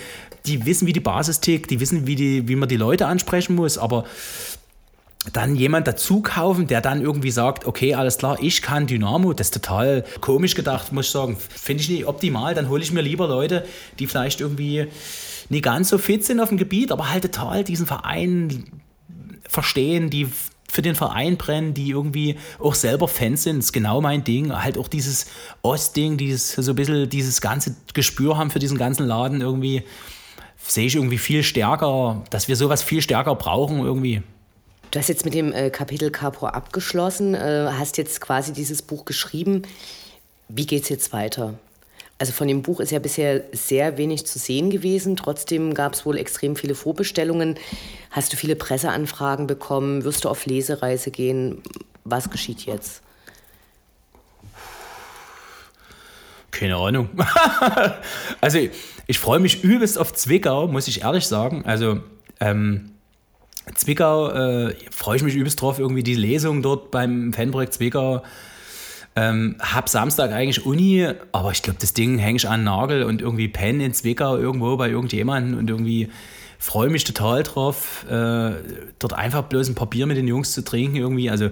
die 0.46 0.66
wissen, 0.66 0.88
wie 0.88 0.94
die 0.94 1.00
Basis 1.00 1.40
tickt, 1.40 1.72
die 1.72 1.80
wissen, 1.80 2.08
wie, 2.08 2.16
die, 2.16 2.48
wie 2.48 2.56
man 2.56 2.70
die 2.70 2.78
Leute 2.78 3.08
ansprechen 3.08 3.56
muss, 3.56 3.78
aber 3.78 4.06
dann 5.34 5.56
jemand 5.56 5.88
dazu 5.88 6.22
kaufen, 6.22 6.68
der 6.68 6.82
dann 6.82 7.02
irgendwie 7.02 7.32
sagt, 7.32 7.66
okay, 7.66 7.96
alles 7.96 8.18
klar, 8.18 8.38
ich 8.42 8.62
kann 8.62 8.88
Dynamo, 8.88 9.34
das 9.34 9.48
ist 9.48 9.54
total 9.54 10.06
komisch 10.22 10.56
gedacht, 10.56 10.92
muss 10.92 11.08
ich 11.08 11.12
sagen. 11.12 11.38
Finde 11.38 11.84
ich 11.84 11.90
nicht 11.90 12.06
optimal, 12.06 12.54
dann 12.54 12.70
hole 12.70 12.84
ich 12.84 12.92
mir 12.92 13.02
lieber 13.02 13.28
Leute, 13.28 13.66
die 14.00 14.08
vielleicht 14.08 14.42
irgendwie 14.42 14.88
nicht 15.50 15.64
ganz 15.64 15.90
so 15.90 15.98
fit 15.98 16.24
sind 16.26 16.40
auf 16.40 16.50
dem 16.50 16.58
Gebiet, 16.58 16.92
aber 16.92 17.12
halt 17.12 17.24
total 17.24 17.64
diesen 17.64 17.86
Verein 17.86 18.66
verstehen, 19.48 20.10
die 20.10 20.28
für 20.68 20.82
den 20.82 20.96
Verein 20.96 21.38
brennen, 21.38 21.74
die 21.74 21.92
irgendwie 21.92 22.36
auch 22.60 22.76
selber 22.76 23.08
Fans 23.08 23.44
sind. 23.44 23.60
Das 23.60 23.66
ist 23.66 23.72
genau 23.72 24.02
mein 24.02 24.24
Ding. 24.24 24.52
Halt 24.52 24.78
auch 24.78 24.88
dieses 24.88 25.28
Ostding, 25.62 26.18
dieses 26.18 26.54
so 26.54 26.72
ein 26.72 26.76
bisschen 26.76 27.08
dieses 27.10 27.40
ganze 27.40 27.76
Gespür 27.94 28.38
haben 28.38 28.50
für 28.50 28.60
diesen 28.60 28.78
ganzen 28.78 29.06
Laden 29.06 29.42
irgendwie. 29.42 29.84
Sehe 30.58 30.88
ich 30.88 30.96
irgendwie 30.96 31.20
viel 31.20 31.44
stärker, 31.44 32.24
dass 32.32 32.48
wir 32.48 32.56
sowas 32.56 32.82
viel 32.82 33.02
stärker 33.02 33.36
brauchen 33.36 33.80
irgendwie. 33.80 34.24
Du 34.96 35.00
hast 35.00 35.10
jetzt 35.10 35.26
mit 35.26 35.34
dem 35.34 35.52
äh, 35.52 35.70
Kapitel 35.72 36.10
Capro 36.10 36.46
abgeschlossen, 36.46 37.34
äh, 37.34 37.68
hast 37.70 37.98
jetzt 37.98 38.22
quasi 38.22 38.54
dieses 38.54 38.82
Buch 38.82 39.04
geschrieben. 39.04 39.64
Wie 40.48 40.66
geht 40.66 40.84
es 40.84 40.90
jetzt 40.90 41.12
weiter? 41.12 41.56
Also 42.18 42.32
von 42.32 42.48
dem 42.48 42.62
Buch 42.62 42.80
ist 42.80 42.94
ja 42.94 43.00
bisher 43.00 43.44
sehr 43.52 43.98
wenig 43.98 44.26
zu 44.26 44.40
sehen 44.40 44.70
gewesen. 44.70 45.18
Trotzdem 45.18 45.74
gab 45.74 45.96
es 45.96 46.06
wohl 46.06 46.18
extrem 46.18 46.56
viele 46.56 46.76
Vorbestellungen. 46.76 47.60
Hast 48.10 48.32
du 48.32 48.38
viele 48.38 48.56
Presseanfragen 48.56 49.48
bekommen? 49.48 50.06
Wirst 50.06 50.24
du 50.24 50.30
auf 50.30 50.46
Lesereise 50.46 51.12
gehen? 51.12 51.62
Was 52.06 52.30
geschieht 52.30 52.62
jetzt? 52.62 53.02
Keine 56.52 56.78
Ahnung. 56.78 57.10
also 58.40 58.60
ich 59.08 59.20
freue 59.20 59.40
mich 59.42 59.62
übelst 59.62 59.98
auf 59.98 60.14
Zwickau, 60.14 60.70
muss 60.70 60.88
ich 60.88 61.02
ehrlich 61.02 61.28
sagen. 61.28 61.66
Also 61.66 62.00
ähm, 62.40 62.95
Zwickau, 63.74 64.30
äh, 64.30 64.76
freue 64.92 65.18
ich 65.18 65.24
mich 65.24 65.36
übelst 65.36 65.62
drauf, 65.62 65.80
irgendwie 65.80 66.04
die 66.04 66.16
Lesung 66.16 66.62
dort 66.62 66.92
beim 66.92 67.34
Fanprojekt 67.34 67.74
Zwickau. 67.74 68.22
Ähm, 69.16 69.56
hab 69.60 69.88
Samstag 69.88 70.32
eigentlich 70.32 70.66
Uni, 70.66 71.08
aber 71.32 71.52
ich 71.52 71.62
glaube, 71.62 71.80
das 71.80 71.94
Ding 71.94 72.18
hänge 72.18 72.36
ich 72.36 72.50
an 72.50 72.60
den 72.60 72.66
Nagel 72.66 73.04
und 73.04 73.22
irgendwie 73.22 73.48
pennen 73.48 73.80
in 73.80 73.94
Zwickau 73.94 74.38
irgendwo 74.38 74.76
bei 74.76 74.90
irgendjemandem 74.90 75.58
und 75.58 75.70
irgendwie 75.70 76.10
freue 76.60 76.90
mich 76.90 77.04
total 77.04 77.44
drauf, 77.44 78.06
äh, 78.10 78.52
dort 79.00 79.14
einfach 79.14 79.44
bloß 79.44 79.70
ein 79.70 79.76
Papier 79.76 80.06
mit 80.06 80.18
den 80.18 80.28
Jungs 80.28 80.52
zu 80.52 80.64
trinken 80.64 80.98
irgendwie. 80.98 81.30
Also 81.30 81.50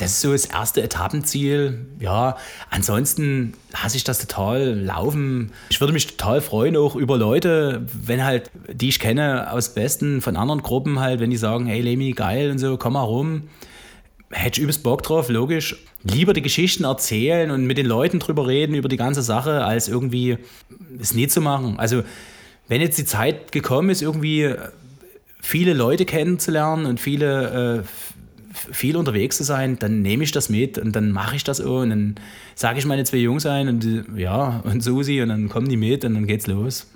das 0.00 0.12
ist 0.12 0.20
so 0.22 0.32
das 0.32 0.46
erste 0.46 0.82
Etappenziel. 0.82 1.86
Ja, 1.98 2.38
ansonsten 2.70 3.52
hasse 3.74 3.98
ich 3.98 4.04
das 4.04 4.18
total, 4.18 4.74
Laufen. 4.74 5.52
Ich 5.68 5.80
würde 5.80 5.92
mich 5.92 6.06
total 6.06 6.40
freuen, 6.40 6.76
auch 6.76 6.96
über 6.96 7.18
Leute, 7.18 7.86
wenn 7.92 8.24
halt, 8.24 8.50
die 8.72 8.88
ich 8.88 8.98
kenne 8.98 9.52
aus 9.52 9.74
Besten 9.74 10.22
von 10.22 10.36
anderen 10.36 10.62
Gruppen 10.62 11.00
halt, 11.00 11.20
wenn 11.20 11.30
die 11.30 11.36
sagen, 11.36 11.66
hey 11.66 11.82
Lemi, 11.82 12.12
geil 12.12 12.50
und 12.50 12.58
so, 12.58 12.78
komm 12.78 12.94
mal 12.94 13.02
rum. 13.02 13.50
Hätte 14.30 14.58
ich 14.58 14.62
übelst 14.62 14.82
Bock 14.82 15.02
drauf, 15.02 15.28
logisch. 15.28 15.76
Lieber 16.02 16.32
die 16.32 16.40
Geschichten 16.40 16.84
erzählen 16.84 17.50
und 17.50 17.66
mit 17.66 17.76
den 17.76 17.86
Leuten 17.86 18.20
drüber 18.20 18.46
reden, 18.46 18.74
über 18.74 18.88
die 18.88 18.96
ganze 18.96 19.20
Sache, 19.20 19.64
als 19.64 19.88
irgendwie 19.88 20.38
es 20.98 21.12
nie 21.12 21.28
zu 21.28 21.42
machen. 21.42 21.78
Also, 21.78 22.04
wenn 22.68 22.80
jetzt 22.80 22.96
die 22.96 23.04
Zeit 23.04 23.52
gekommen 23.52 23.90
ist, 23.90 24.00
irgendwie 24.00 24.54
viele 25.42 25.74
Leute 25.74 26.06
kennenzulernen 26.06 26.86
und 26.86 27.00
viele, 27.00 27.80
äh, 27.80 27.82
viel 28.52 28.96
unterwegs 28.96 29.36
zu 29.36 29.44
sein, 29.44 29.78
dann 29.78 30.02
nehme 30.02 30.24
ich 30.24 30.32
das 30.32 30.48
mit 30.48 30.78
und 30.78 30.94
dann 30.96 31.12
mache 31.12 31.36
ich 31.36 31.44
das 31.44 31.60
auch 31.60 31.82
und 31.82 31.90
dann 31.90 32.14
sage 32.54 32.78
ich 32.78 32.86
meine 32.86 33.04
zwei 33.04 33.18
Jungs 33.18 33.46
ein 33.46 33.68
und 33.68 34.04
ja, 34.16 34.60
und 34.64 34.82
Susi 34.82 35.22
und 35.22 35.28
dann 35.28 35.48
kommen 35.48 35.68
die 35.68 35.76
mit 35.76 36.04
und 36.04 36.14
dann 36.14 36.26
geht's 36.26 36.46
los. 36.46 36.86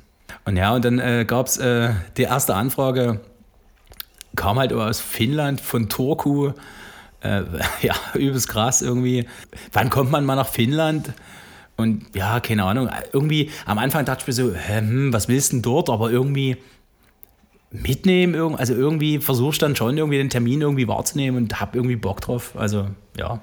Und 0.45 0.57
ja, 0.57 0.75
und 0.75 0.85
dann 0.85 0.99
äh, 0.99 1.25
gab 1.27 1.47
es 1.47 1.59
äh, 1.59 1.91
die 2.17 2.23
erste 2.23 2.55
Anfrage, 2.55 3.21
kam 4.37 4.59
halt 4.59 4.73
aus 4.73 5.01
Finnland 5.01 5.61
von 5.61 5.89
Turku. 5.89 6.53
Äh, 7.21 7.43
ja, 7.83 7.95
übelst 8.15 8.49
krass 8.49 8.83
irgendwie. 8.83 9.27
Wann 9.73 9.91
kommt 9.91 10.11
man 10.11 10.25
mal 10.25 10.37
nach 10.37 10.49
Finnland? 10.49 11.13
Und 11.77 12.05
ja, 12.15 12.41
keine 12.41 12.65
Ahnung. 12.65 12.89
Irgendwie 13.13 13.51
am 13.67 13.79
Anfang 13.79 14.05
dachte 14.05 14.23
ich 14.23 14.27
mir 14.27 14.33
so, 14.33 14.55
hm, 14.55 15.13
was 15.13 15.29
willst 15.29 15.53
du 15.53 15.57
denn 15.57 15.63
dort? 15.63 15.91
Aber 15.91 16.11
irgendwie 16.11 16.57
mitnehmen. 17.75 18.55
Also 18.55 18.75
irgendwie 18.75 19.19
versuche 19.19 19.53
ich 19.53 19.59
dann 19.59 19.77
schon 19.77 19.97
irgendwie 19.97 20.19
den 20.19 20.31
Termin 20.31 20.61
irgendwie 20.61 20.89
wahrzunehmen 20.89 21.43
und 21.43 21.61
habe 21.61 21.77
irgendwie 21.77 21.97
Bock 21.97 22.21
drauf. 22.21 22.53
Also 22.57 22.89
ja. 23.19 23.41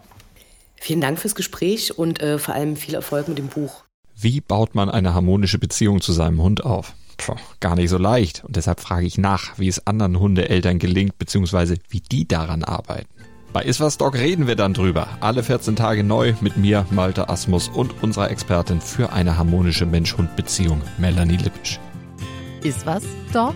Vielen 0.78 1.02
Dank 1.02 1.20
fürs 1.20 1.36
Gespräch 1.36 1.98
und 1.98 2.22
äh, 2.22 2.40
vor 2.40 2.56
allem 2.56 2.76
viel 2.76 2.96
Erfolg 2.96 3.28
mit 3.28 3.38
dem 3.38 3.48
Buch. 3.48 3.84
Wie 4.16 4.42
baut 4.42 4.74
man 4.74 4.90
eine 4.90 5.14
harmonische 5.14 5.60
Beziehung 5.60 6.02
zu 6.02 6.12
seinem 6.12 6.42
Hund 6.42 6.64
auf? 6.64 6.94
Puh, 7.18 7.36
gar 7.60 7.76
nicht 7.76 7.90
so 7.90 7.98
leicht. 7.98 8.44
Und 8.44 8.56
deshalb 8.56 8.80
frage 8.80 9.06
ich 9.06 9.18
nach, 9.18 9.60
wie 9.60 9.68
es 9.68 9.86
anderen 9.86 10.20
Hundeeltern 10.20 10.80
gelingt, 10.80 11.20
beziehungsweise 11.20 11.78
wie 11.90 12.02
die 12.02 12.28
daran 12.28 12.64
arbeiten. 12.64 13.10
Bei 13.54 13.64
Iswas 13.64 13.98
Dog 13.98 14.16
reden 14.16 14.48
wir 14.48 14.56
dann 14.56 14.74
drüber. 14.74 15.08
Alle 15.20 15.44
14 15.44 15.76
Tage 15.76 16.04
neu 16.04 16.34
mit 16.40 16.56
mir, 16.56 16.86
Malte 16.90 17.30
Asmus 17.30 17.68
und 17.68 18.02
unserer 18.02 18.32
Expertin 18.32 18.80
für 18.80 19.12
eine 19.12 19.38
harmonische 19.38 19.86
Mensch-Hund-Beziehung, 19.86 20.82
Melanie 20.98 21.38
Lippisch. 21.38 21.80
Iswas 22.64 23.04
Dog? 23.34 23.56